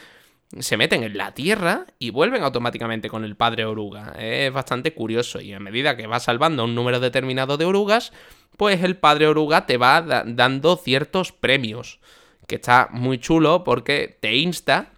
[0.60, 4.14] se meten en la tierra y vuelven automáticamente con el padre oruga.
[4.20, 8.12] Es bastante curioso y a medida que vas salvando un número determinado de orugas,
[8.58, 12.02] pues el padre oruga te va dando ciertos premios.
[12.46, 14.92] Que está muy chulo porque te insta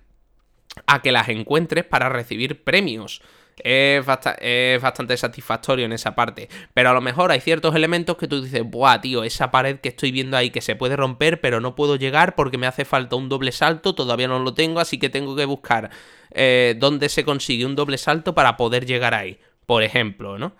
[0.85, 3.21] a que las encuentres para recibir premios.
[3.61, 6.49] Es, bastante satisfactorio en esa parte.
[6.73, 9.89] Pero a lo mejor hay ciertos elementos que tú dices, buah, tío, esa pared que
[9.89, 13.15] estoy viendo ahí que se puede romper, pero no puedo llegar porque me hace falta
[13.17, 15.89] un doble salto, todavía no lo tengo, así que tengo que buscar
[16.31, 19.39] eh, dónde se consigue un doble salto para poder llegar ahí.
[19.65, 20.53] Por ejemplo, ¿no?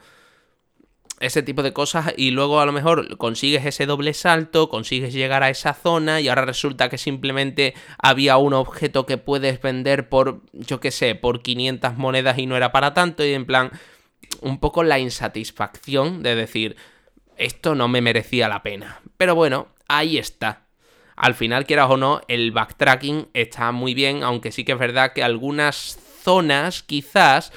[1.20, 5.44] Ese tipo de cosas y luego a lo mejor consigues ese doble salto, consigues llegar
[5.44, 10.42] a esa zona y ahora resulta que simplemente había un objeto que puedes vender por,
[10.54, 13.72] yo qué sé, por 500 monedas y no era para tanto y en plan,
[14.42, 16.78] un poco la insatisfacción de decir,
[17.38, 19.02] esto no me merecía la pena.
[19.18, 20.64] Pero bueno, ahí está.
[21.16, 25.12] Al final, quieras o no, el backtracking está muy bien, aunque sí que es verdad
[25.12, 27.52] que algunas zonas quizás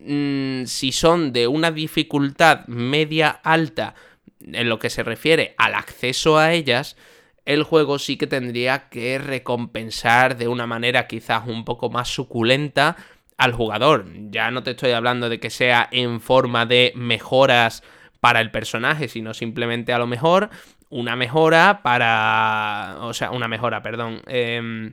[0.00, 3.94] mm, si son de una dificultad media alta
[4.40, 6.96] en lo que se refiere al acceso a ellas,
[7.44, 12.96] el juego sí que tendría que recompensar de una manera quizás un poco más suculenta
[13.36, 14.06] al jugador.
[14.30, 17.82] Ya no te estoy hablando de que sea en forma de mejoras
[18.20, 20.50] para el personaje, sino simplemente a lo mejor
[20.90, 22.98] una mejora para...
[23.00, 24.22] O sea, una mejora, perdón.
[24.26, 24.92] Em,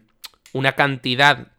[0.54, 1.52] una cantidad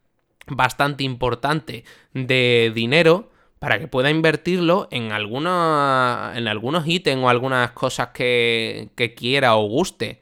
[0.47, 1.85] bastante importante
[2.15, 8.91] de dinero para que pueda invertirlo en, alguna, en algunos ítems o algunas cosas que,
[8.95, 10.21] que quiera o guste.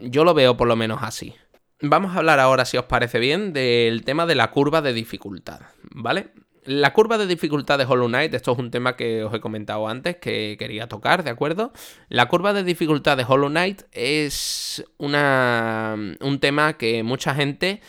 [0.00, 1.34] Yo lo veo por lo menos así.
[1.82, 5.60] Vamos a hablar ahora, si os parece bien, del tema de la curva de dificultad,
[5.90, 6.32] ¿vale?
[6.64, 9.88] La curva de dificultad de Hollow Knight, esto es un tema que os he comentado
[9.88, 11.72] antes que quería tocar, ¿de acuerdo?
[12.10, 17.80] La curva de dificultad de Hollow Knight es una, un tema que mucha gente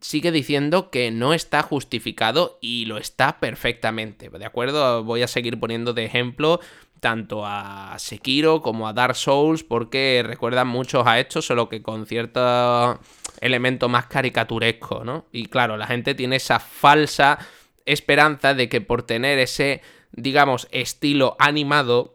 [0.00, 5.04] sigue diciendo que no está justificado y lo está perfectamente, ¿de acuerdo?
[5.04, 6.60] Voy a seguir poniendo de ejemplo
[7.00, 12.06] tanto a Sekiro como a Dark Souls porque recuerdan muchos a esto, solo que con
[12.06, 12.98] cierto
[13.40, 15.26] elemento más caricaturesco, ¿no?
[15.32, 17.38] Y claro, la gente tiene esa falsa
[17.84, 22.14] esperanza de que por tener ese, digamos, estilo animado,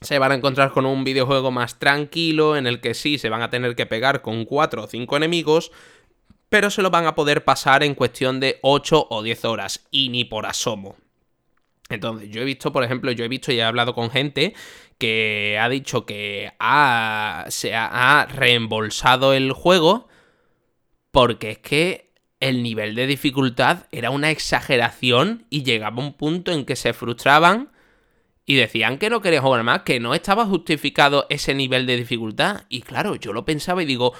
[0.00, 3.42] se van a encontrar con un videojuego más tranquilo en el que sí se van
[3.42, 5.70] a tener que pegar con 4 o 5 enemigos,
[6.52, 10.10] pero se lo van a poder pasar en cuestión de 8 o 10 horas, y
[10.10, 10.96] ni por asomo.
[11.88, 14.52] Entonces, yo he visto, por ejemplo, yo he visto y he hablado con gente
[14.98, 16.52] que ha dicho que
[17.48, 20.08] se ha reembolsado el juego
[21.10, 26.66] porque es que el nivel de dificultad era una exageración y llegaba un punto en
[26.66, 27.72] que se frustraban
[28.44, 32.64] y decían que no querían jugar más, que no estaba justificado ese nivel de dificultad.
[32.68, 34.12] Y claro, yo lo pensaba y digo,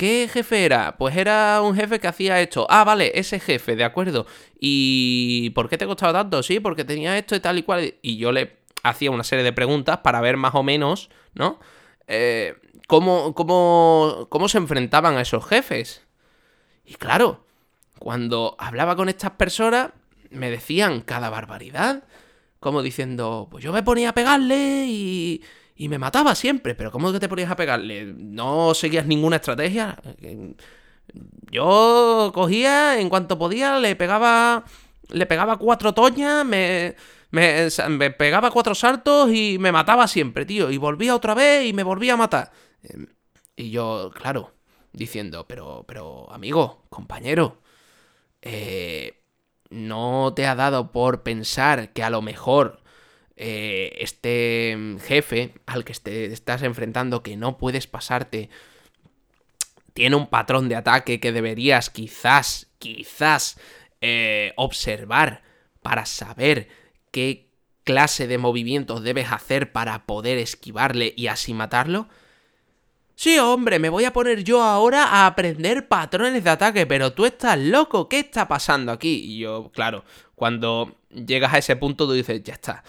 [0.00, 0.96] ¿Qué jefe era?
[0.96, 2.66] Pues era un jefe que hacía esto.
[2.70, 4.24] Ah, vale, ese jefe, de acuerdo.
[4.58, 6.42] ¿Y por qué te costaba tanto?
[6.42, 7.96] Sí, porque tenía esto y tal y cual.
[8.00, 11.60] Y yo le hacía una serie de preguntas para ver más o menos, ¿no?
[12.06, 12.54] Eh,
[12.88, 16.06] cómo, cómo, cómo se enfrentaban a esos jefes.
[16.86, 17.44] Y claro,
[17.98, 19.90] cuando hablaba con estas personas,
[20.30, 22.04] me decían cada barbaridad.
[22.58, 25.42] Como diciendo, pues yo me ponía a pegarle y
[25.80, 26.74] y me mataba siempre.
[26.74, 28.12] Pero ¿cómo que te ponías a pegarle?
[28.14, 29.96] ¿No seguías ninguna estrategia?
[31.50, 34.64] Yo cogía, en cuanto podía, le pegaba.
[35.08, 36.96] Le pegaba cuatro toñas, me,
[37.30, 40.70] me, pegaba cuatro saltos y me mataba siempre, tío.
[40.70, 42.52] Y volvía otra vez y me volvía a matar.
[43.56, 44.52] Y yo, claro,
[44.92, 47.62] diciendo, pero, pero, amigo, compañero,
[48.42, 49.24] eh,
[49.70, 52.79] ¿no te ha dado por pensar que a lo mejor
[53.42, 54.76] eh, este
[55.06, 58.50] jefe al que te estás enfrentando que no puedes pasarte
[59.94, 63.58] tiene un patrón de ataque que deberías quizás, quizás
[64.02, 65.42] eh, observar
[65.82, 66.68] para saber
[67.10, 67.48] qué
[67.84, 72.08] clase de movimientos debes hacer para poder esquivarle y así matarlo?
[73.14, 77.24] Sí, hombre, me voy a poner yo ahora a aprender patrones de ataque, pero tú
[77.24, 79.22] estás loco, ¿qué está pasando aquí?
[79.24, 82.84] Y yo, claro, cuando llegas a ese punto tú dices, ya está,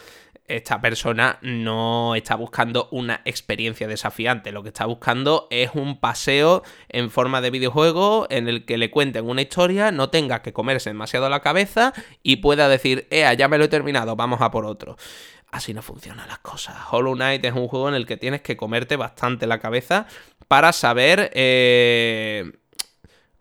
[0.56, 6.64] esta persona no está buscando una experiencia desafiante, lo que está buscando es un paseo
[6.90, 10.90] en forma de videojuego en el que le cuenten una historia, no tenga que comerse
[10.90, 14.66] demasiado la cabeza y pueda decir, ea, ya me lo he terminado, vamos a por
[14.66, 14.98] otro.
[15.52, 16.76] Así no funcionan las cosas.
[16.92, 20.08] Hollow Knight es un juego en el que tienes que comerte bastante la cabeza
[20.48, 22.52] para saber eh,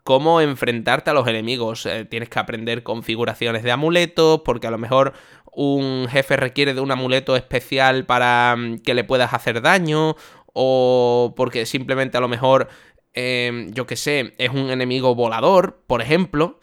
[0.03, 1.85] cómo enfrentarte a los enemigos.
[1.85, 5.13] Eh, tienes que aprender configuraciones de amuletos, porque a lo mejor
[5.51, 10.15] un jefe requiere de un amuleto especial para mm, que le puedas hacer daño,
[10.53, 12.69] o porque simplemente a lo mejor,
[13.13, 16.59] em, yo que sé, es un enemigo volador, por ejemplo,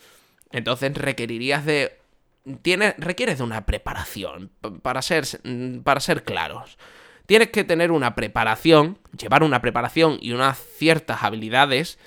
[0.53, 1.98] entonces requerirías de...
[2.62, 4.51] Tienes, requieres de una preparación,
[4.83, 6.79] para ser, mm, para ser claros.
[7.27, 11.98] Tienes que tener una preparación, llevar una preparación y unas ciertas habilidades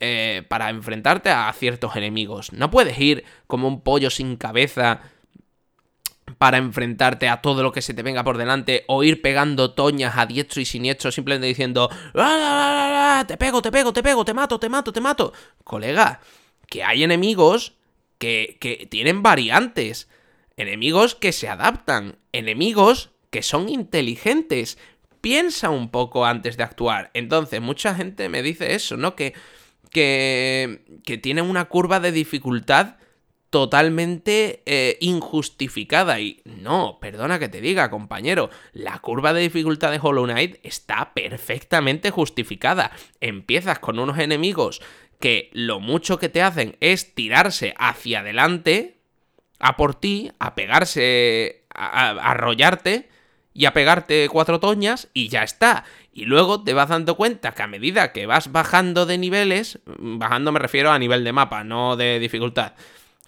[0.00, 2.52] eh, para enfrentarte a ciertos enemigos.
[2.52, 5.00] No puedes ir como un pollo sin cabeza
[6.38, 10.16] para enfrentarte a todo lo que se te venga por delante o ir pegando toñas
[10.16, 11.90] a diestro y siniestro simplemente diciendo
[13.26, 15.32] te pego, te pego, te pego, te mato, te mato, te mato.
[15.64, 16.20] Colega,
[16.68, 17.74] que hay enemigos
[18.18, 20.08] que, que tienen variantes,
[20.56, 24.78] enemigos que se adaptan, enemigos que son inteligentes.
[25.20, 27.10] Piensa un poco antes de actuar.
[27.14, 29.14] Entonces, mucha gente me dice eso, ¿no?
[29.14, 29.34] Que,
[29.90, 32.96] que, que tienen una curva de dificultad
[33.50, 36.20] totalmente eh, injustificada.
[36.20, 41.12] Y no, perdona que te diga, compañero, la curva de dificultad de Hollow Knight está
[41.12, 42.92] perfectamente justificada.
[43.20, 44.80] Empiezas con unos enemigos
[45.18, 48.96] que lo mucho que te hacen es tirarse hacia adelante.
[49.58, 53.10] a por ti, a pegarse, a, a arrollarte
[53.52, 55.84] y a pegarte cuatro toñas y ya está.
[56.14, 60.50] Y luego te vas dando cuenta que a medida que vas bajando de niveles, bajando
[60.50, 62.72] me refiero a nivel de mapa, no de dificultad.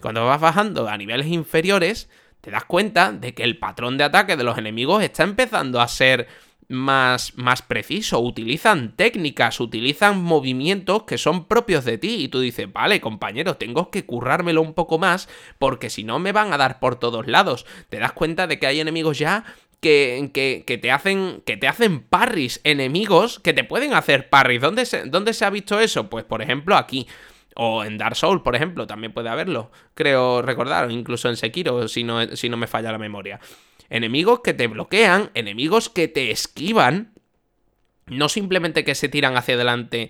[0.03, 2.09] Cuando vas bajando a niveles inferiores,
[2.41, 5.87] te das cuenta de que el patrón de ataque de los enemigos está empezando a
[5.87, 6.27] ser
[6.67, 8.19] más, más preciso.
[8.19, 12.17] Utilizan técnicas, utilizan movimientos que son propios de ti.
[12.19, 16.33] Y tú dices, vale, compañero, tengo que currármelo un poco más porque si no me
[16.33, 17.65] van a dar por todos lados.
[17.87, 19.45] Te das cuenta de que hay enemigos ya
[19.79, 24.61] que, que, te hacen que te hacen parries enemigos que te pueden hacer parries.
[24.61, 26.09] ¿Dónde se, ¿Dónde se ha visto eso?
[26.09, 27.07] Pues por ejemplo aquí.
[27.55, 29.71] O en Dark Souls, por ejemplo, también puede haberlo.
[29.93, 33.39] Creo recordar, incluso en Sekiro, si no, si no me falla la memoria.
[33.89, 37.13] Enemigos que te bloquean, enemigos que te esquivan.
[38.07, 40.09] No simplemente que se tiran hacia adelante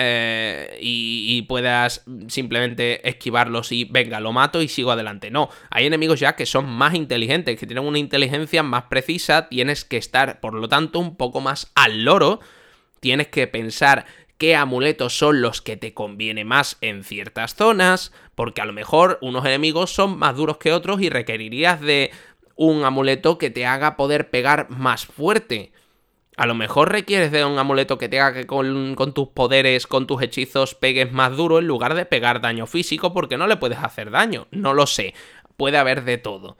[0.00, 5.30] eh, y, puedas simplemente esquivarlos y venga, lo mato y sigo adelante.
[5.30, 9.84] No, hay enemigos ya que son más inteligentes, que tienen una inteligencia más precisa, tienes
[9.84, 12.38] que estar, por lo tanto, un poco más al loro,
[13.00, 14.06] tienes que pensar
[14.38, 19.18] qué amuletos son los que te conviene más en ciertas zonas, porque a lo mejor
[19.20, 22.12] unos enemigos son más duros que otros y requerirías de
[22.54, 25.72] un amuleto que te haga poder pegar más fuerte.
[26.36, 30.06] A lo mejor requieres de un amuleto que te haga que con, tus poderes, con
[30.06, 33.78] tus hechizos, pegues más duro en lugar de pegar daño físico porque no le puedes
[33.78, 34.46] hacer daño.
[34.52, 35.14] No lo sé.
[35.56, 36.56] Puede haber de todo.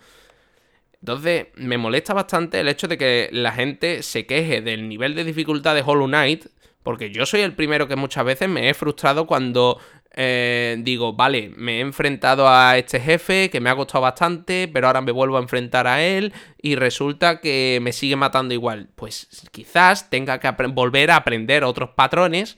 [1.00, 5.22] Entonces, me molesta bastante el hecho de que la gente se queje del nivel de
[5.22, 6.46] dificultad de Hollow Knight,
[6.82, 9.78] porque yo soy el primero que muchas veces me he frustrado cuando
[10.14, 14.86] eh, digo, vale, me he enfrentado a este jefe que me ha costado bastante, pero
[14.86, 18.88] ahora me vuelvo a enfrentar a él y resulta que me sigue matando igual.
[18.94, 22.56] Pues quizás tenga que volver a aprender otros patrones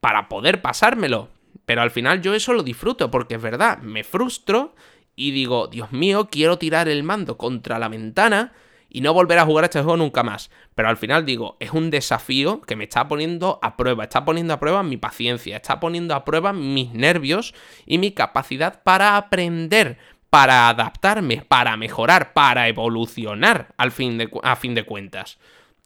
[0.00, 1.28] para poder pasármelo.
[1.64, 4.74] Pero al final yo eso lo disfruto porque es verdad, me frustro
[5.14, 8.52] y digo, Dios mío, quiero tirar el mando contra la ventana
[8.96, 10.50] y no volver a jugar a este juego nunca más.
[10.74, 14.54] Pero al final digo, es un desafío que me está poniendo a prueba, está poniendo
[14.54, 17.52] a prueba mi paciencia, está poniendo a prueba mis nervios
[17.84, 19.98] y mi capacidad para aprender,
[20.30, 25.36] para adaptarme, para mejorar, para evolucionar al fin de, a fin de cuentas.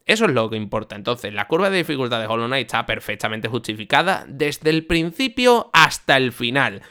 [0.07, 0.95] Eso es lo que importa.
[0.95, 6.17] Entonces, la curva de dificultad de Hollow Knight está perfectamente justificada desde el principio hasta
[6.17, 6.83] el final.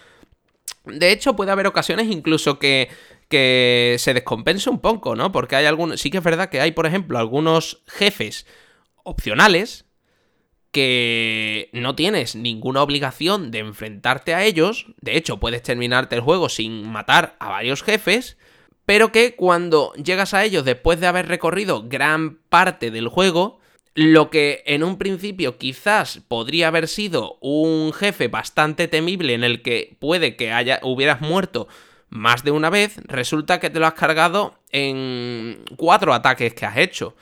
[0.84, 2.90] De hecho, puede haber ocasiones incluso que
[3.30, 5.32] que se descompense un poco, ¿no?
[5.32, 6.02] Porque hay algunos.
[6.02, 8.46] Sí que es verdad que hay, por ejemplo, algunos jefes
[9.04, 9.86] opcionales
[10.72, 14.88] que no tienes ninguna obligación de enfrentarte a ellos.
[15.02, 18.38] De hecho, puedes terminarte el juego sin matar a varios jefes.
[18.86, 23.60] Pero que cuando llegas a ellos después de haber recorrido gran parte del juego,
[23.94, 29.62] lo que en un principio quizás podría haber sido un jefe bastante temible en el
[29.62, 31.68] que puede que haya, hubieras muerto
[32.10, 36.78] más de una vez, resulta que te lo has cargado en cuatro ataques que has
[36.78, 37.16] hecho.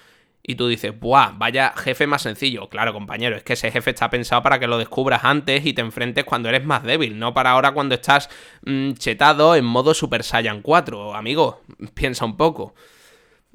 [0.49, 1.33] Y tú dices, ¡buah!
[1.37, 2.69] Vaya jefe más sencillo.
[2.69, 5.81] Claro, compañero, es que ese jefe está pensado para que lo descubras antes y te
[5.81, 8.29] enfrentes cuando eres más débil, no para ahora cuando estás
[8.65, 11.15] mm, chetado en modo Super Saiyan 4.
[11.15, 11.63] Amigo,
[11.93, 12.73] piensa un poco.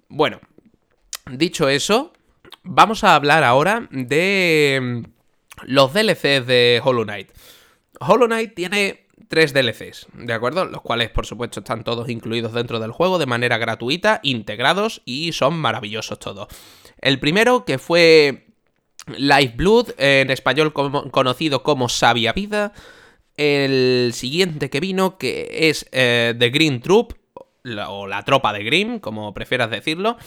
[0.09, 0.39] Bueno,
[1.30, 2.12] dicho eso,
[2.62, 5.03] vamos a hablar ahora de mm,
[5.62, 7.30] los DLCs de Hollow Knight.
[8.01, 9.01] Hollow Knight tiene
[9.33, 10.66] tres DLCs, ¿de acuerdo?
[10.66, 15.33] Los cuales, por supuesto, están todos incluidos dentro del juego de manera gratuita, integrados y
[15.33, 16.49] son maravillosos todos.
[16.99, 18.49] El primero, que fue
[19.16, 22.74] Life Blood, en español conocido como Sabia Vida.
[23.39, 27.14] El siguiente que vino, que es eh, The Green Troop,
[27.89, 30.18] o la tropa de Green, como prefieras decirlo.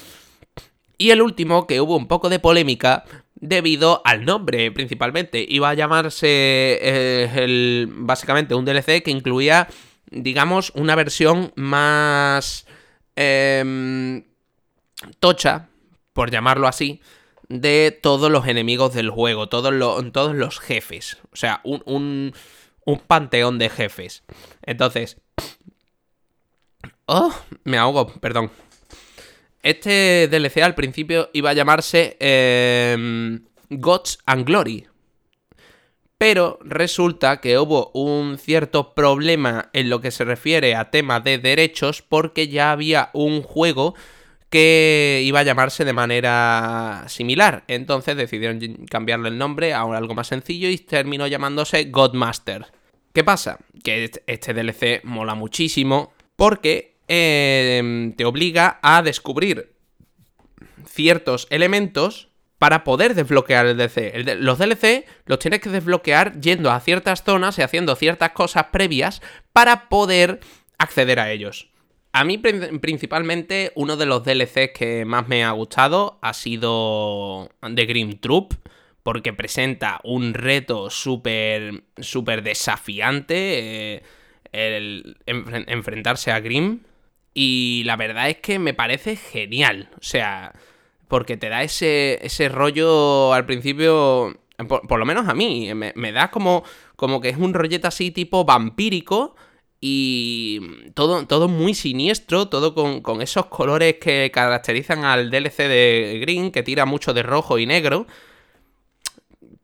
[0.98, 3.04] Y el último, que hubo un poco de polémica,
[3.36, 5.46] debido al nombre principalmente.
[5.48, 6.28] Iba a llamarse
[6.82, 9.68] eh, básicamente un DLC que incluía,
[10.10, 12.66] digamos, una versión más
[13.16, 14.24] em,
[15.20, 15.70] tocha,
[16.14, 17.02] por llamarlo así,
[17.48, 19.74] de todos los enemigos del juego, todos,
[20.12, 21.18] todos los jefes.
[21.32, 22.34] O sea, un, un,
[22.86, 24.24] un panteón de jefes.
[24.64, 25.18] Entonces...
[27.08, 27.32] Oh,
[27.64, 28.50] me ahogo, perdón.
[29.66, 34.86] Este DLC al principio iba a llamarse em, Gods and Glory.
[36.20, 41.39] Pero resulta que hubo un cierto problema en lo que se refiere a temas de
[41.39, 43.95] derechos porque ya había un juego
[44.51, 47.63] que iba a llamarse de manera similar.
[47.68, 52.68] Entonces decidieron cambiarle el nombre a algo más sencillo y terminó llamándose Godmaster.
[53.13, 53.57] ¿Qué pasa?
[53.84, 59.76] Que este DLC mola muchísimo porque Em, te obliga a descubrir
[60.88, 64.38] ciertos elementos para poder desbloquear el DLC.
[64.39, 69.22] los DLC los tienes que desbloquear yendo a ciertas zonas y haciendo ciertas cosas previas
[69.53, 70.39] para poder
[70.78, 71.70] acceder a ellos.
[72.12, 77.86] A mí principalmente uno de los DLCs que más me ha gustado ha sido The
[77.86, 78.53] Grim Troop,
[79.03, 84.03] porque presenta un reto súper súper desafiante, eh,
[84.53, 86.80] el enfrentarse a Grim,
[87.36, 90.53] y la verdad es que me parece genial, o sea,
[91.09, 96.31] porque te da ese, ese rollo al principio, por, lo menos a mí, me, da
[96.31, 96.63] como,
[96.95, 99.36] como que es un rollete así tipo vampírico,
[99.81, 100.61] y
[100.93, 106.63] todo, todo muy siniestro, todo con, esos colores que caracterizan al DLC de Green, que
[106.63, 108.07] tira mucho de rojo y negro,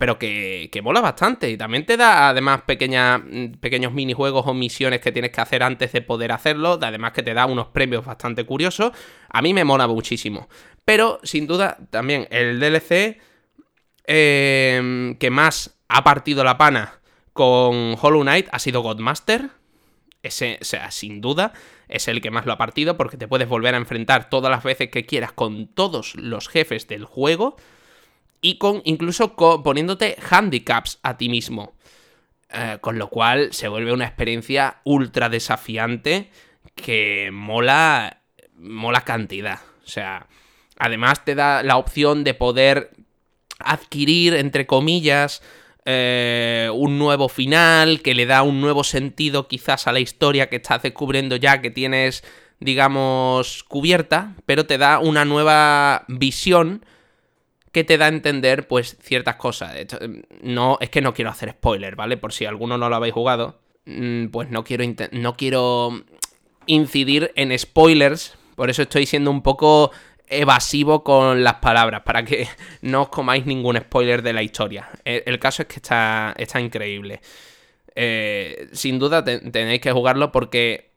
[0.01, 1.47] pero que, que mola bastante.
[1.51, 3.21] Y también te da además pequeñas,
[3.59, 7.35] pequeños minijuegos o misiones que tienes que hacer antes de poder hacerlo, además que te
[7.35, 8.93] da unos premios bastante curiosos.
[9.29, 10.49] A mí me mola muchísimo.
[10.85, 13.21] Pero, sin duda, también el DLC
[14.07, 16.99] eh, que más ha partido la pana
[17.31, 19.51] con Hollow Knight ha sido Godmaster
[20.23, 21.53] ese, o sea, sin duda,
[21.87, 24.63] es el que más lo ha partido porque te puedes volver a enfrentar todas las
[24.63, 27.55] veces que quieras con todos los jefes del juego
[28.41, 31.73] y con incluso poniéndote handicaps a ti mismo.
[32.53, 36.29] Eh, con lo cual se vuelve una experiencia ultra desafiante
[36.75, 38.23] que mola,
[38.57, 39.59] mola cantidad.
[39.85, 40.27] O sea,
[40.77, 42.91] además te da la opción de poder
[43.59, 45.41] adquirir, entre comillas,
[45.85, 50.57] eh, un nuevo final, que le da un nuevo sentido quizás a la historia que
[50.57, 52.23] estás descubriendo ya que tienes,
[52.59, 56.85] digamos, cubierta, pero te da una nueva visión
[57.71, 59.75] que te da a entender, pues, ciertas cosas.
[60.41, 62.17] no, es que no quiero hacer spoiler, ¿vale?
[62.17, 66.03] Por si alguno no lo habéis jugado, mm, pues no quiero, no quiero
[66.65, 69.91] incidir en spoilers, por eso estoy siendo un poco
[70.27, 72.47] evasivo con las palabras, para que
[72.81, 74.89] no os comáis ningún spoiler de la historia.
[75.05, 77.21] El, caso es que está, está increíble.
[77.93, 80.90] Eh, sin duda tenéis que jugarlo porque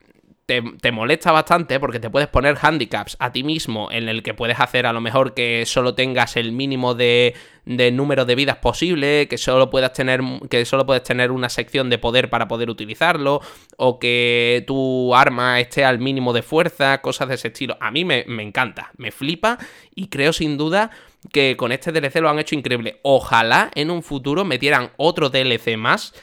[0.45, 4.59] te, molesta bastante porque te puedes poner handicaps a ti mismo en el que puedes
[4.59, 7.33] hacer a lo mejor que solo tengas el mínimo de,
[7.65, 11.97] número de vidas posible, que solo puedas tener que solo puedes tener una sección de
[11.97, 13.41] poder para poder utilizarlo
[13.77, 17.77] o que tu arma esté al mínimo de fuerza, cosas de ese estilo.
[17.79, 19.57] A mí me, me encanta, me flipa
[19.95, 20.91] y creo sin duda
[21.33, 22.99] que con este DLC lo han hecho increíble.
[23.01, 26.13] Ojalá en un futuro metieran otro DLC más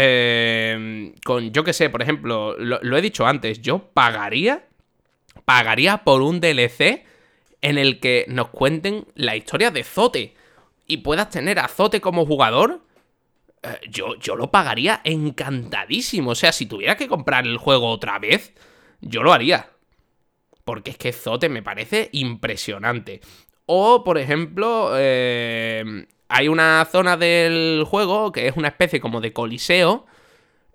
[0.00, 4.64] eh, con, yo que sé, por ejemplo, lo, he dicho antes, yo pagaría,
[5.44, 7.04] pagaría por un DLC
[7.62, 10.36] en el que nos cuenten la historia de Zote
[10.86, 12.80] y puedas tener a Zote como jugador.
[13.64, 16.30] Eh, yo, yo lo pagaría encantadísimo.
[16.30, 18.54] O sea, si tuviera que comprar el juego otra vez,
[19.00, 19.70] yo lo haría.
[20.64, 23.20] Porque es que Zote me parece impresionante.
[23.66, 29.32] O, por ejemplo, eh, hay una zona del juego que es una especie como de
[29.32, 30.06] coliseo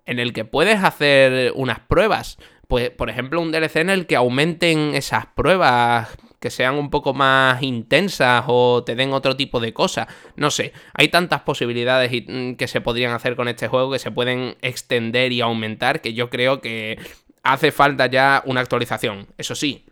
[0.06, 2.38] en el que puedes hacer unas pruebas.
[2.68, 6.08] Pues, por ejemplo, un DLC en el que aumenten esas pruebas,
[6.40, 10.08] que sean un poco más intensas o te den otro tipo de cosas.
[10.36, 14.10] No sé, hay tantas posibilidades mm, que se podrían hacer con este juego que se
[14.10, 16.98] pueden extender y aumentar que yo creo que
[17.42, 19.28] hace falta ya una actualización.
[19.38, 19.86] Eso sí,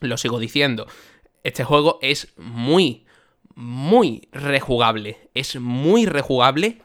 [0.00, 0.86] lo sigo diciendo,
[1.44, 3.06] este juego es muy,
[3.60, 5.30] muy rejugable.
[5.34, 6.78] Es muy rejugable.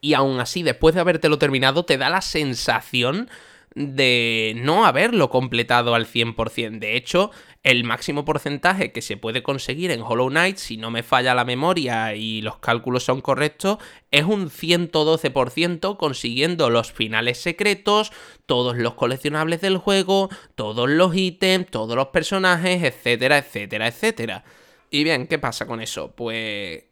[0.00, 3.30] Y aún así, después de habértelo terminado, te da la sensación
[3.74, 6.78] de no haberlo completado al 100%.
[6.78, 7.30] De hecho,
[7.62, 11.44] el máximo porcentaje que se puede conseguir en Hollow Knight, si no me falla la
[11.44, 13.78] memoria y los cálculos son correctos,
[14.10, 18.12] es un 112% consiguiendo los finales secretos,
[18.46, 24.44] todos los coleccionables del juego, todos los ítems, todos los personajes, etcétera, etcétera, etcétera.
[24.92, 26.12] Y bien, ¿qué pasa con eso?
[26.14, 26.84] Pues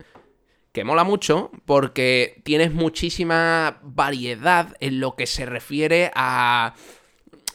[0.73, 6.75] que mola mucho porque tienes muchísima variedad en lo que se refiere a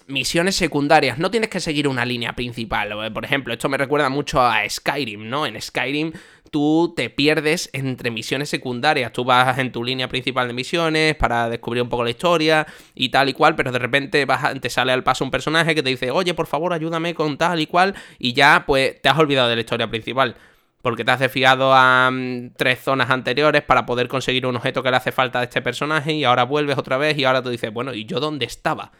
[0.07, 1.17] misiones secundarias.
[1.17, 3.11] No tienes que seguir una línea principal.
[3.13, 5.45] Por ejemplo, esto me recuerda mucho a Skyrim, ¿no?
[5.45, 6.13] En Skyrim
[6.51, 9.11] tú te pierdes entre misiones secundarias.
[9.11, 13.09] Tú vas en tu línea principal de misiones para descubrir un poco la historia y
[13.09, 14.25] tal y cual, pero de repente
[14.61, 17.59] te sale al paso un personaje que te dice, oye, por favor, ayúdame con tal
[17.59, 20.35] y cual, y ya pues te has olvidado de la historia principal.
[20.81, 24.91] Porque te has desfiado a mm, tres zonas anteriores para poder conseguir un objeto que
[24.91, 27.73] le hace falta a este personaje y ahora vuelves otra vez y ahora tú dices,
[27.73, 28.91] bueno, ¿y yo dónde estaba?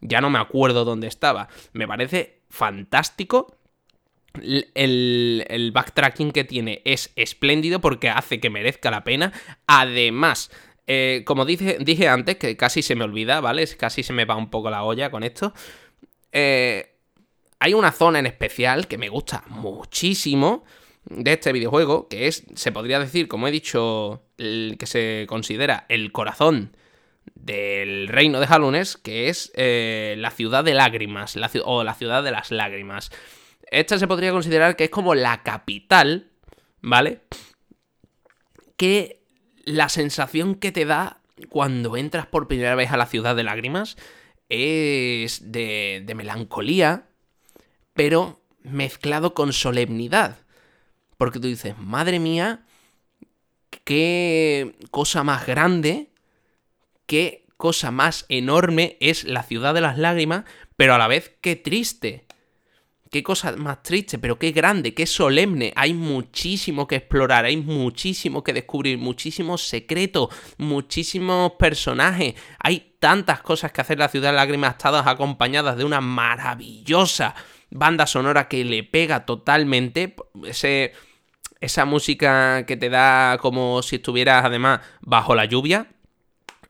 [0.00, 1.48] Ya no me acuerdo dónde estaba.
[1.72, 3.58] Me parece fantástico
[4.42, 9.32] el, backtracking que tiene es espléndido porque hace que merezca la pena.
[9.66, 10.50] Además,
[10.86, 13.66] eh, como dije, dije, antes, que casi se me olvida, ¿vale?
[13.76, 15.52] Casi se me va un poco la olla con esto.
[16.32, 16.94] Eh,
[17.60, 20.64] hay una zona en especial que me gusta muchísimo
[21.04, 25.86] de este videojuego, que es, se podría decir, como he dicho, el que se considera
[25.88, 26.76] el corazón
[27.34, 32.30] del reino de Hallones, que es eh, la ciudad de lágrimas, o la ciudad de
[32.30, 33.10] las lágrimas.
[33.70, 36.30] Esta se podría considerar que es como la capital,
[36.80, 37.20] ¿vale?
[38.76, 39.22] Que
[39.64, 43.96] la sensación que te da cuando entras por primera vez a la ciudad de lágrimas
[44.48, 47.08] es de, de melancolía,
[47.92, 50.38] pero mezclado con solemnidad.
[51.16, 52.64] Porque tú dices, madre mía,
[53.84, 56.10] qué cosa más grande,
[57.06, 60.44] qué cosa más enorme es la ciudad de las lágrimas,
[60.76, 62.26] pero a la vez qué triste.
[63.10, 65.72] Qué cosa más triste, pero qué grande, qué solemne.
[65.76, 72.34] Hay muchísimo que explorar, hay muchísimo que descubrir, muchísimos secretos, muchísimos personajes.
[72.58, 77.36] Hay tantas cosas que hacer la ciudad de lágrimas, estadas acompañadas de una maravillosa
[77.70, 80.16] banda sonora que le pega totalmente.
[80.44, 80.92] Ese,
[81.60, 85.93] esa música que te da como si estuvieras además bajo la lluvia.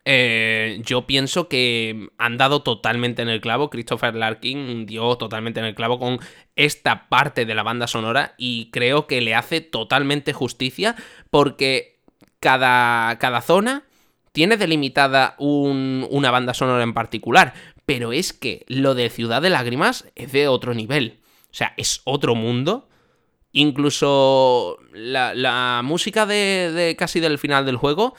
[0.07, 3.71] Eh, yo pienso que han dado totalmente en el clavo.
[3.71, 6.19] Christopher Larkin dio totalmente en el clavo con
[6.55, 10.95] esta parte de la banda sonora y creo que le hace totalmente justicia
[11.31, 11.99] porque
[12.39, 13.83] cada, cada zona
[14.31, 17.53] tiene delimitada una banda sonora en particular,
[17.85, 21.19] pero es que lo de Ciudad de Lágrimas es de otro nivel.
[21.45, 22.89] O sea, es otro mundo.
[23.53, 28.13] Incluso la, música de, casi del final del juego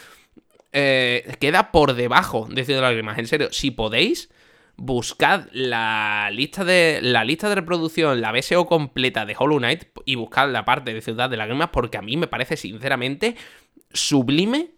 [0.78, 3.16] eh, queda por debajo de Ciudad de Lágrimas.
[3.16, 4.28] En serio, si podéis,
[4.76, 10.16] buscad la lista de la lista de reproducción, la BSO completa de Hollow Knight y
[10.16, 13.36] buscad la parte de Ciudad de Lágrimas porque a mí me parece sinceramente
[13.90, 14.72] sublime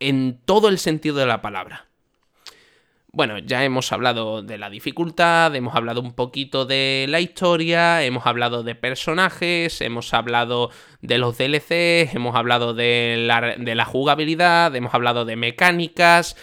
[0.00, 1.86] en todo el sentido de la palabra.
[3.14, 8.26] Bueno, ya hemos hablado de la dificultad, hemos hablado un poquito de la historia, hemos
[8.26, 15.24] hablado de personajes, hemos hablado de los DLCs, hemos hablado de la, jugabilidad, hemos hablado
[15.24, 16.36] de mecánicas.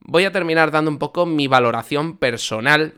[0.00, 2.94] Voy a terminar dando un poco mi valoración personal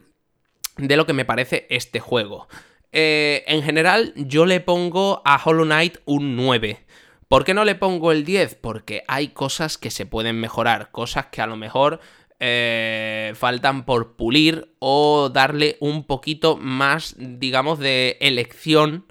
[0.77, 2.47] de lo que me parece este juego.
[2.93, 6.87] Eh, en general, yo le pongo a Hollow Knight un 9.
[7.27, 8.55] ¿Por qué no le pongo el 10?
[8.55, 11.99] Porque hay cosas que se pueden mejorar, cosas que a lo mejor
[12.47, 19.07] eh, faltan por pulir o darle un poquito más, digamos, de elección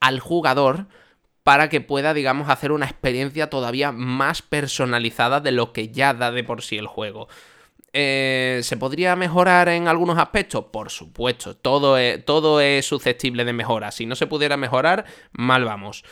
[0.00, 0.86] al jugador
[1.44, 6.30] para que pueda, digamos, hacer una experiencia todavía más personalizada de lo que ya da
[6.30, 7.26] de por sí el juego.
[7.94, 10.66] Eh, ¿Se podría mejorar en algunos aspectos?
[10.70, 13.92] Por supuesto, todo es, todo es susceptible de mejora.
[13.92, 16.04] Si no se pudiera mejorar, mal vamos.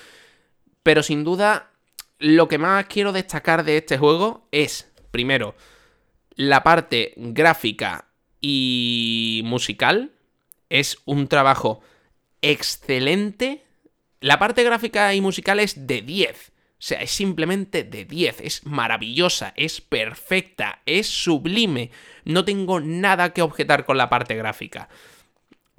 [0.82, 1.68] Pero sin duda,
[2.18, 5.54] lo que más quiero destacar de este juego es, primero,
[6.36, 8.06] la parte gráfica
[8.40, 10.12] y musical
[10.68, 11.80] es un trabajo
[12.40, 13.64] excelente.
[14.20, 16.48] La parte gráfica y musical es de 10.
[16.50, 18.40] O sea, es simplemente de 10.
[18.40, 21.90] Es maravillosa, es perfecta, es sublime.
[22.24, 24.88] No tengo nada que objetar con la parte gráfica.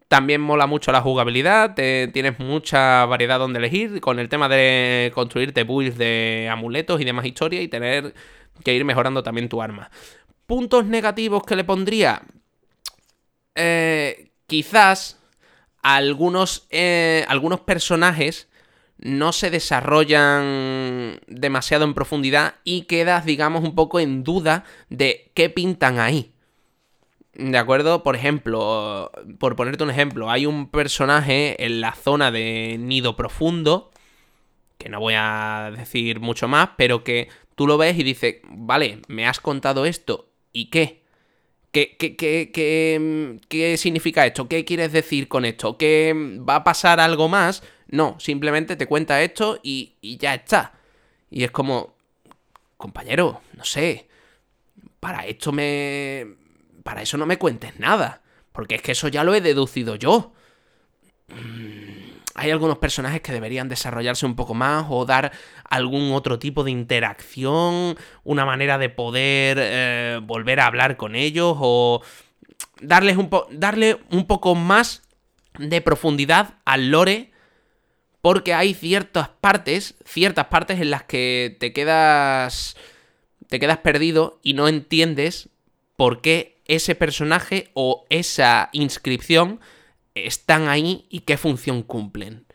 [0.08, 5.64] También mola mucho la jugabilidad, tienes mucha variedad donde elegir, con el tema de construirte
[5.64, 8.14] builds de amuletos y demás historia y tener
[8.64, 9.90] que ir mejorando también tu arma.
[10.46, 12.24] Puntos negativos que le pondría.
[13.56, 15.20] Eh, quizás
[15.82, 18.48] algunos, eh, algunos personajes
[18.98, 25.50] no se desarrollan demasiado en profundidad y quedas, digamos, un poco en duda de qué
[25.50, 26.32] pintan ahí.
[27.34, 28.04] ¿De acuerdo?
[28.04, 33.92] Por ejemplo, por ponerte un ejemplo, hay un personaje en la zona de Nido Profundo,
[34.78, 39.02] que no voy a decir mucho más, pero que tú lo ves y dices, vale,
[39.08, 41.04] me has contado esto ¿Y qué?
[41.72, 42.52] ¿Qué, qué, qué,
[43.50, 44.48] qué, significa esto?
[44.48, 45.76] ¿Qué quieres decir con esto?
[45.76, 46.14] ¿Que
[46.48, 47.64] va a pasar algo más?
[47.88, 50.74] No, simplemente te cuenta esto y, y ya está.
[51.32, 51.96] Y es como,
[52.78, 54.08] compañero, no sé,
[55.00, 56.36] para esto me...
[56.84, 60.34] Para eso no me cuentes nada, porque es que eso ya lo he deducido yo.
[61.30, 62.03] Mm,
[62.36, 65.32] hay algunos personajes que deberían desarrollarse un poco más o dar
[65.70, 71.56] algún otro tipo de interacción, una manera de poder eh, volver a hablar con ellos
[71.60, 72.02] o
[72.82, 75.04] darles un darle un poco más
[75.60, 77.32] de profundidad al lore
[78.22, 82.76] porque hay ciertas partes, ciertas partes en las que te quedas
[83.48, 85.50] te quedas perdido y no entiendes
[85.96, 89.60] por qué ese personaje o esa inscripción
[90.16, 92.46] están ahí y qué función cumplen.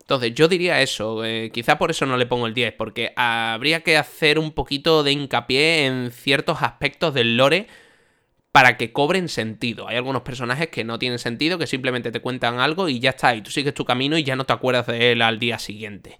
[0.00, 3.82] Entonces, yo diría eso, eh, quizá por eso no le pongo el 10, porque habría
[3.82, 7.66] que hacer un poquito de hincapié en ciertos aspectos del lore
[8.52, 9.88] para que cobren sentido.
[9.88, 13.34] Hay algunos personajes que no tienen sentido, que simplemente te cuentan algo y ya está,
[13.34, 16.18] y tú sigues tu camino y ya no te acuerdas de él al día siguiente.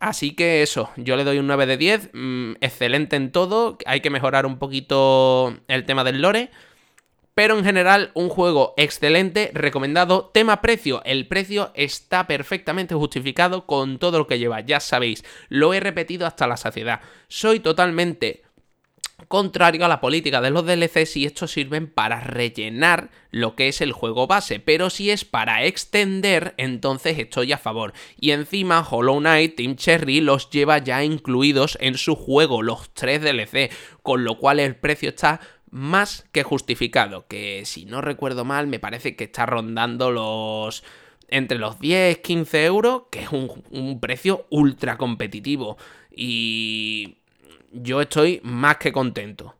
[0.00, 4.00] Así que eso, yo le doy un 9 de 10, mm, excelente en todo, hay
[4.00, 6.50] que mejorar un poquito el tema del lore,
[7.34, 10.30] pero en general un juego excelente, recomendado.
[10.32, 15.74] Tema precio, el precio está perfectamente justificado con todo lo que lleva, ya sabéis, lo
[15.74, 17.00] he repetido hasta la saciedad.
[17.28, 18.42] Soy totalmente
[19.28, 23.80] contrario a la política de los DLCs y estos sirven para rellenar lo que es
[23.80, 27.92] el juego base, pero si es para extender, entonces estoy a favor.
[28.18, 33.22] Y encima Hollow Knight, Team Cherry los lleva ya incluidos en su juego, los tres
[33.22, 33.70] DLC,
[34.02, 35.40] con lo cual el precio está
[35.72, 40.84] más que justificado, que si no recuerdo mal me parece que está rondando los
[41.28, 45.78] entre los 10, 15 euros, que es un, un precio ultra competitivo.
[46.14, 47.16] Y
[47.72, 49.54] yo estoy más que contento.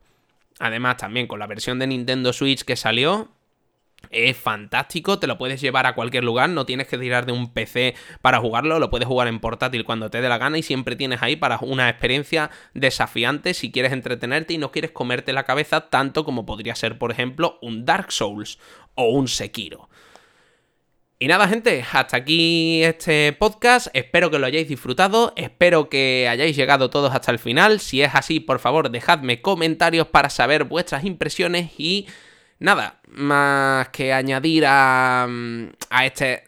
[0.59, 3.31] Además, también con la versión de Nintendo Switch que salió,
[4.09, 7.53] es fantástico, te lo puedes llevar a cualquier lugar, no tienes que tirar de un
[7.53, 10.95] PC para jugarlo, lo puedes jugar en portátil cuando te dé la gana y siempre
[10.95, 15.89] tienes ahí para una experiencia desafiante si quieres entretenerte y no quieres comerte la cabeza
[15.89, 18.59] tanto como podría ser, por ejemplo, un Dark Souls
[18.95, 19.89] o un Sekiro.
[21.23, 23.87] Y nada, gente, hasta aquí este podcast.
[23.93, 25.31] Espero que lo hayáis disfrutado.
[25.37, 27.79] Espero que hayáis llegado todos hasta el final.
[27.79, 31.71] Si es así, por favor, dejadme comentarios para saber vuestras impresiones.
[31.77, 32.07] Y
[32.63, 35.27] nada, más que añadir a,
[35.89, 36.45] a este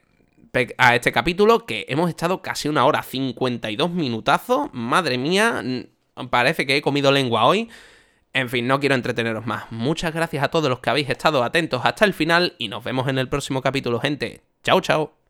[0.77, 4.69] a este capítulo que hemos estado casi una hora 52 minutazos.
[4.71, 5.61] Madre mía,
[6.29, 7.69] parece que he comido lengua hoy.
[8.31, 9.69] En fin, no quiero entreteneros más.
[9.69, 13.09] Muchas gracias a todos los que habéis estado atentos hasta el final y nos vemos
[13.09, 14.43] en el próximo capítulo, gente.
[14.63, 15.24] Chao, chao.